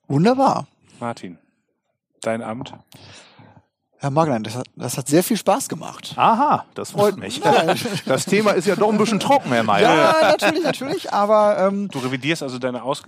[0.08, 0.66] Wunderbar.
[0.98, 1.38] Martin,
[2.20, 2.74] dein Amt?
[3.98, 6.14] Herr Maglein, das hat, das hat sehr viel Spaß gemacht.
[6.16, 7.40] Aha, das freut mich.
[8.06, 9.94] Das Thema ist ja doch ein bisschen trocken, Herr Mayer.
[9.94, 11.58] Ja, natürlich, natürlich, aber...
[11.58, 13.04] Ähm, du revidierst also deine Aus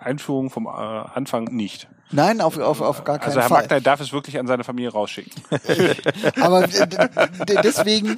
[0.00, 1.88] Einführung vom äh, Anfang nicht.
[2.10, 3.38] Nein, auf, auf, auf gar keinen Fall.
[3.38, 3.62] Also Herr Fall.
[3.62, 5.32] Magner darf es wirklich an seine Familie rausschicken.
[6.40, 6.66] Aber
[7.62, 8.16] deswegen,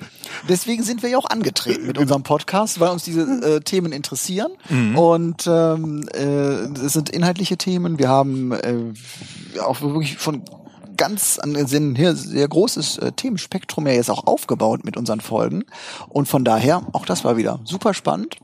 [0.49, 4.53] deswegen sind wir ja auch angetreten mit unserem Podcast, weil uns diese äh, Themen interessieren.
[4.69, 4.97] Mhm.
[4.97, 7.99] Und ähm, äh, es sind inhaltliche Themen.
[7.99, 8.93] Wir haben äh,
[9.61, 10.45] auch wirklich von
[10.97, 15.65] ganz an ein hier sehr großes äh, Themenspektrum ja jetzt auch aufgebaut mit unseren Folgen.
[16.09, 18.37] Und von daher, auch das war wieder super spannend.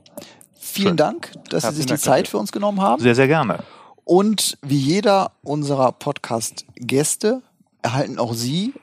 [0.76, 0.96] Vielen Schön.
[0.98, 3.02] Dank, dass Herzlichen Sie sich die Dank Zeit für uns genommen haben.
[3.02, 3.60] Sehr, sehr gerne.
[4.04, 7.40] Und wie jeder unserer Podcast-Gäste
[7.80, 8.74] erhalten auch Sie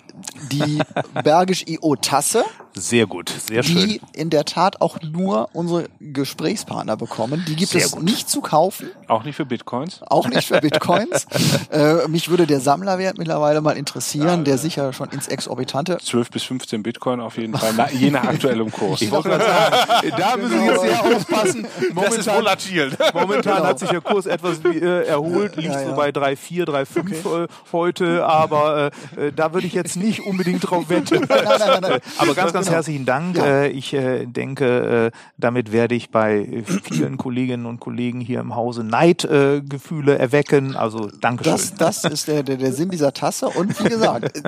[0.51, 0.79] die
[1.23, 2.45] Bergisch IO Tasse.
[2.75, 3.87] Sehr gut, sehr schön.
[3.87, 7.45] Die in der Tat auch nur unsere Gesprächspartner bekommen.
[7.47, 8.03] Die gibt sehr es gut.
[8.03, 8.89] nicht zu kaufen.
[9.07, 10.01] Auch nicht für Bitcoins?
[10.07, 11.27] Auch nicht für Bitcoins.
[11.71, 15.99] äh, mich würde der Sammlerwert mittlerweile mal interessieren, ja, der sicher schon ins Exorbitante.
[15.99, 19.01] 12 bis 15 Bitcoin auf jeden Fall, je nach aktuellem Kurs.
[19.01, 21.67] Ich wollte gerade sagen, da müssen Sie jetzt sehr aufpassen.
[21.93, 22.97] Momentan, das ist volatil.
[23.13, 23.67] Momentan genau.
[23.67, 25.89] hat sich der Kurs etwas äh, erholt, liegt ja, ja.
[25.89, 27.47] so bei 3,4, 3,5 okay.
[27.71, 31.25] heute, aber äh, da würde ich jetzt nicht unbedingt drauf wetten.
[31.29, 32.75] nein, nein, nein, aber ganz, ganz genau.
[32.77, 33.37] herzlichen Dank.
[33.37, 33.45] Ja.
[33.45, 38.55] Äh, ich äh, denke, äh, damit werde ich bei vielen Kolleginnen und Kollegen hier im
[38.55, 40.75] Hause Neidgefühle erwecken.
[40.75, 41.53] Also Dankeschön.
[41.53, 43.47] Das, das ist der, der, der Sinn dieser Tasse.
[43.47, 44.43] Und wie gesagt,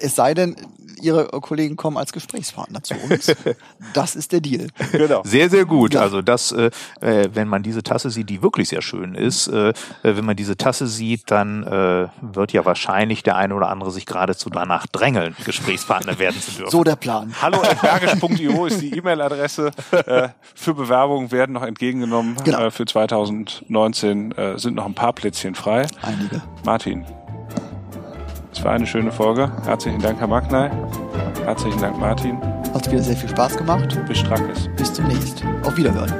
[0.00, 0.56] es sei denn,
[1.02, 3.34] Ihre Kollegen kommen als Gesprächspartner zu uns.
[3.94, 4.68] Das ist der Deal.
[4.92, 5.22] Genau.
[5.24, 5.94] Sehr, sehr gut.
[5.94, 6.00] Ja.
[6.00, 6.70] Also das, äh,
[7.00, 10.36] äh, wenn man diese Tasse sieht, die wirklich sehr schön ist, äh, äh, wenn man
[10.36, 14.86] diese Tasse sieht, dann äh, wird ja wahrscheinlich der eine oder andere sich geradezu danach
[14.86, 16.70] drängeln, Gesprächspartner werden zu dürfen.
[16.70, 17.34] So der Plan.
[17.40, 19.70] Hallo bergisch.io ist die E-Mail-Adresse.
[19.92, 22.36] Äh, für Bewerbungen werden noch entgegengenommen.
[22.44, 22.66] Genau.
[22.66, 25.86] Äh, für 2019 äh, sind noch ein paar Plätzchen frei.
[26.02, 26.42] Einige.
[26.64, 27.04] Martin,
[28.52, 29.50] es war eine schöne Folge.
[29.64, 30.70] Herzlichen Dank, Herr Magnay.
[31.44, 32.40] Herzlichen Dank, Martin.
[32.74, 33.98] Hat wieder sehr viel Spaß gemacht.
[34.06, 34.68] Bis Strackes.
[34.76, 35.44] Bis demnächst.
[35.64, 36.12] Auf Wiederhören.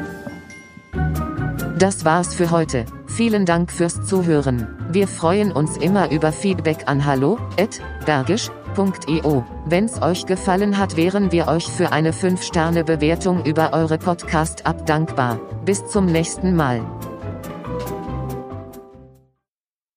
[1.78, 2.84] Das war's für heute.
[3.06, 4.66] Vielen Dank fürs Zuhören.
[4.90, 9.44] Wir freuen uns immer über Feedback an hallo@bergisch.io.
[9.66, 15.38] Wenn's euch gefallen hat, wären wir euch für eine 5-Sterne-Bewertung über eure Podcast-App dankbar.
[15.64, 16.80] Bis zum nächsten Mal.